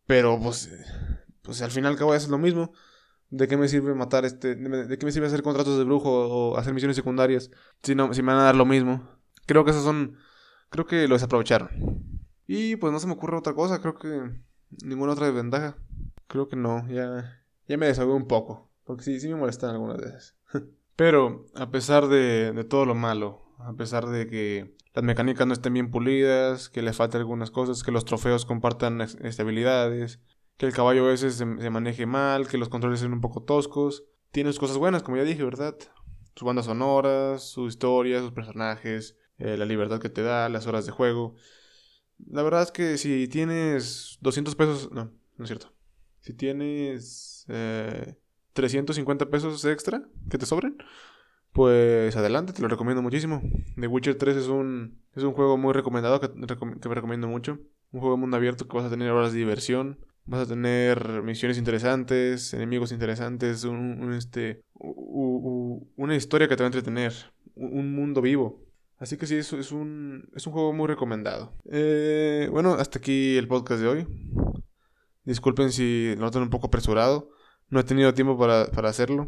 Pero 0.05 0.37
pues, 0.43 0.69
pues 1.41 1.61
al 1.61 1.71
final 1.71 1.95
cabo 1.95 2.13
es 2.15 2.27
lo 2.27 2.37
mismo. 2.37 2.73
¿De 3.29 3.47
qué 3.47 3.55
me 3.55 3.69
sirve 3.69 3.95
matar 3.95 4.25
este? 4.25 4.55
¿De 4.57 4.97
qué 4.97 5.05
me 5.05 5.11
sirve 5.13 5.27
hacer 5.27 5.41
contratos 5.41 5.77
de 5.77 5.85
brujo 5.85 6.09
o 6.09 6.57
hacer 6.57 6.73
misiones 6.73 6.97
secundarias 6.97 7.49
si, 7.81 7.95
no, 7.95 8.13
si 8.13 8.21
me 8.21 8.33
van 8.33 8.41
a 8.41 8.45
dar 8.45 8.57
lo 8.57 8.65
mismo? 8.65 9.07
Creo 9.45 9.63
que 9.63 9.71
esos 9.71 9.85
son... 9.85 10.17
Creo 10.69 10.85
que 10.85 11.07
lo 11.07 11.15
desaprovecharon. 11.15 11.69
Y 12.45 12.75
pues 12.75 12.91
no 12.91 12.99
se 12.99 13.07
me 13.07 13.13
ocurre 13.13 13.37
otra 13.37 13.53
cosa, 13.53 13.79
creo 13.79 13.97
que 13.97 14.33
ninguna 14.83 15.13
otra 15.13 15.27
desventaja. 15.27 15.77
Creo 16.27 16.49
que 16.49 16.57
no, 16.57 16.85
ya, 16.89 17.41
ya 17.69 17.77
me 17.77 17.85
desahogué 17.85 18.15
un 18.15 18.27
poco. 18.27 18.68
Porque 18.89 19.03
sí, 19.03 19.19
sí 19.19 19.27
me 19.27 19.35
molestan 19.35 19.69
algunas 19.69 19.97
veces. 19.97 20.35
Pero 20.95 21.45
a 21.53 21.69
pesar 21.69 22.07
de, 22.07 22.53
de 22.53 22.63
todo 22.63 22.87
lo 22.87 22.95
malo, 22.95 23.43
a 23.59 23.73
pesar 23.73 24.07
de 24.07 24.25
que 24.25 24.75
las 24.95 25.03
mecánicas 25.03 25.45
no 25.45 25.53
estén 25.53 25.75
bien 25.75 25.91
pulidas, 25.91 26.69
que 26.69 26.81
le 26.81 26.91
falten 26.91 27.19
algunas 27.21 27.51
cosas, 27.51 27.83
que 27.83 27.91
los 27.91 28.03
trofeos 28.03 28.47
compartan 28.47 28.99
estabilidades, 29.01 30.21
que 30.57 30.65
el 30.65 30.73
caballo 30.73 31.05
a 31.05 31.09
veces 31.09 31.35
se, 31.35 31.45
maneje 31.45 32.07
mal, 32.07 32.47
que 32.47 32.57
los 32.57 32.67
controles 32.67 32.99
sean 32.99 33.13
un 33.13 33.21
poco 33.21 33.43
toscos. 33.43 34.05
Tiene 34.31 34.49
sus 34.49 34.59
cosas 34.59 34.77
buenas, 34.77 35.03
como 35.03 35.17
ya 35.17 35.23
dije, 35.23 35.43
¿verdad? 35.43 35.77
Sus 36.35 36.47
bandas 36.47 36.65
sonoras, 36.65 37.43
su 37.43 37.67
historia, 37.67 38.21
sus 38.21 38.31
personajes, 38.31 39.17
eh, 39.37 39.55
la 39.55 39.65
libertad 39.65 39.99
que 39.99 40.09
te 40.09 40.23
da, 40.23 40.49
las 40.49 40.65
horas 40.65 40.87
de 40.87 40.93
juego. 40.93 41.35
La 42.25 42.41
verdad 42.41 42.63
es 42.63 42.71
que 42.71 42.97
si 42.97 43.27
tienes 43.27 44.17
200 44.21 44.55
pesos, 44.55 44.91
no, 44.91 45.11
no 45.37 45.43
es 45.43 45.47
cierto. 45.47 45.71
Si 46.21 46.33
tienes 46.33 47.45
eh, 47.49 48.15
350 48.59 49.29
pesos 49.29 49.63
extra 49.65 50.03
que 50.29 50.37
te 50.37 50.45
sobren, 50.45 50.77
pues 51.53 52.15
adelante, 52.15 52.51
te 52.53 52.61
lo 52.61 52.67
recomiendo 52.67 53.01
muchísimo. 53.01 53.41
The 53.79 53.87
Witcher 53.87 54.15
3 54.15 54.35
es 54.35 54.47
un, 54.47 54.99
es 55.15 55.23
un 55.23 55.33
juego 55.33 55.57
muy 55.57 55.73
recomendado 55.73 56.19
que, 56.19 56.29
me 56.29 56.95
recomiendo 56.95 57.27
mucho. 57.27 57.59
Un 57.91 58.01
juego 58.01 58.15
de 58.15 58.21
mundo 58.21 58.37
abierto 58.37 58.67
que 58.67 58.77
vas 58.77 58.85
a 58.85 58.89
tener 58.89 59.09
horas 59.11 59.31
de 59.31 59.39
diversión, 59.39 59.97
vas 60.25 60.41
a 60.41 60.45
tener 60.45 61.23
misiones 61.23 61.57
interesantes, 61.57 62.53
enemigos 62.53 62.91
interesantes, 62.91 63.63
un, 63.63 64.13
este, 64.13 64.61
una 64.75 66.15
historia 66.15 66.47
que 66.47 66.55
te 66.55 66.63
va 66.63 66.67
a 66.67 66.73
entretener, 66.73 67.13
un 67.55 67.95
mundo 67.95 68.21
vivo. 68.21 68.69
Así 68.99 69.15
que 69.15 69.25
sí, 69.25 69.35
eso 69.35 69.57
es 69.57 69.71
un, 69.71 70.29
es 70.35 70.45
un 70.45 70.51
juego 70.51 70.73
muy 70.73 70.87
recomendado. 70.87 71.53
Eh, 71.71 72.49
bueno, 72.51 72.73
hasta 72.73 72.99
aquí 72.99 73.37
el 73.37 73.47
podcast 73.47 73.81
de 73.81 73.87
hoy. 73.87 74.07
Disculpen 75.23 75.71
si 75.71 76.13
lo 76.15 76.21
notan 76.21 76.41
un 76.41 76.49
poco 76.49 76.67
apresurado. 76.67 77.31
No 77.69 77.79
he 77.79 77.83
tenido 77.83 78.13
tiempo 78.13 78.37
para, 78.37 78.67
para 78.67 78.89
hacerlo. 78.89 79.25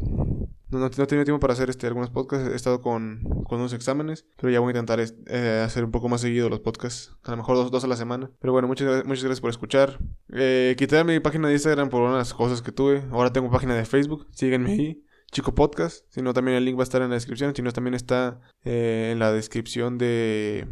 No, 0.70 0.78
no, 0.78 0.86
he 0.86 0.90
tenido 0.90 1.24
tiempo 1.24 1.38
para 1.38 1.52
hacer 1.52 1.68
este, 1.68 1.86
algunos 1.86 2.10
podcasts. 2.10 2.50
He 2.50 2.56
estado 2.56 2.80
con, 2.80 3.20
con 3.44 3.60
unos 3.60 3.72
exámenes. 3.72 4.26
Pero 4.36 4.50
ya 4.50 4.60
voy 4.60 4.70
a 4.70 4.78
intentar 4.78 5.00
eh, 5.00 5.62
hacer 5.64 5.84
un 5.84 5.90
poco 5.90 6.08
más 6.08 6.22
seguido 6.22 6.48
los 6.48 6.60
podcasts. 6.60 7.14
A 7.24 7.32
lo 7.32 7.36
mejor 7.36 7.56
dos, 7.56 7.70
dos 7.70 7.84
a 7.84 7.86
la 7.86 7.96
semana. 7.96 8.30
Pero 8.40 8.52
bueno, 8.52 8.68
muchas, 8.68 9.04
muchas 9.04 9.24
gracias 9.24 9.40
por 9.40 9.50
escuchar. 9.50 9.98
Eh, 10.32 10.74
quité 10.78 11.04
mi 11.04 11.20
página 11.20 11.48
de 11.48 11.54
Instagram 11.54 11.88
por 11.88 12.02
unas 12.02 12.32
cosas 12.34 12.62
que 12.62 12.72
tuve. 12.72 13.04
Ahora 13.10 13.32
tengo 13.32 13.50
página 13.50 13.74
de 13.74 13.84
Facebook. 13.84 14.26
Síguenme 14.32 14.72
ahí. 14.72 15.04
Chico 15.32 15.54
Podcast, 15.54 16.04
sino 16.10 16.34
también 16.34 16.58
el 16.58 16.64
link 16.66 16.76
va 16.76 16.82
a 16.82 16.84
estar 16.84 17.00
en 17.00 17.08
la 17.08 17.14
descripción, 17.14 17.56
si 17.56 17.62
no 17.62 17.72
también 17.72 17.94
está 17.94 18.42
eh, 18.64 19.08
en 19.12 19.18
la 19.18 19.32
descripción 19.32 19.96
de 19.96 20.68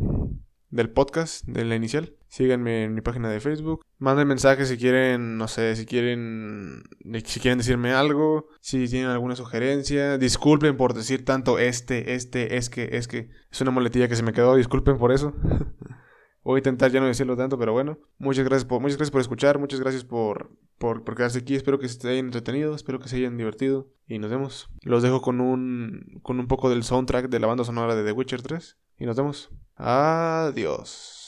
del 0.71 0.91
podcast, 0.91 1.45
de 1.47 1.65
la 1.65 1.77
inicial. 1.77 2.15
Síganme 2.29 2.85
en 2.85 2.95
mi 2.95 3.01
página 3.01 3.29
de 3.29 3.41
Facebook. 3.41 3.85
Manden 3.99 4.29
mensajes 4.29 4.69
si 4.69 4.79
quieren, 4.79 5.37
no 5.37 5.49
sé, 5.49 5.75
si 5.75 5.85
quieren 5.85 6.85
si 7.25 7.41
quieren 7.41 7.59
decirme 7.59 7.93
algo, 7.93 8.49
si 8.61 8.89
tienen 8.89 9.11
alguna 9.11 9.37
sugerencia. 9.37 10.17
Disculpen 10.17 10.77
por 10.77 10.95
decir 10.95 11.25
tanto 11.25 11.59
este, 11.59 12.15
este, 12.15 12.57
es 12.57 12.71
que, 12.71 12.91
es 12.93 13.09
que. 13.09 13.31
Es 13.51 13.61
una 13.61 13.73
moletilla 13.73 14.09
que 14.09 14.17
se 14.17 14.23
me 14.23 14.33
quedó, 14.33 14.55
disculpen 14.55 14.97
por 14.97 15.13
eso. 15.13 15.35
Voy 16.43 16.57
a 16.57 16.61
intentar 16.61 16.91
ya 16.91 17.01
no 17.01 17.07
decirlo 17.07 17.37
tanto, 17.37 17.59
pero 17.59 17.73
bueno. 17.73 17.99
Muchas 18.19 18.45
gracias 18.45 18.65
por, 18.65 18.81
muchas 18.81 18.97
gracias 18.97 19.13
por 19.13 19.21
escuchar, 19.21 19.59
muchas 19.59 19.81
gracias 19.81 20.05
por, 20.05 20.51
por, 20.79 21.05
quedarse 21.15 21.41
aquí. 21.41 21.55
Espero 21.55 21.79
que 21.79 21.89
se 21.89 22.09
hayan 22.09 22.27
entretenido, 22.27 22.75
espero 22.75 22.99
que 22.99 23.09
se 23.09 23.17
hayan 23.17 23.37
divertido. 23.37 23.89
Y 24.07 24.19
nos 24.19 24.31
vemos. 24.31 24.71
Los 24.83 25.03
dejo 25.03 25.21
con 25.21 25.41
un, 25.41 26.21
con 26.23 26.41
un 26.41 26.47
poco 26.47 26.71
del 26.71 26.83
soundtrack 26.83 27.29
de 27.29 27.41
la 27.41 27.47
banda 27.47 27.65
sonora 27.65 27.95
de 27.95 28.05
The 28.05 28.13
Witcher 28.13 28.41
3. 28.41 28.79
Y 28.99 29.07
nos 29.07 29.17
vemos. 29.17 29.51
Adiós. 29.83 31.20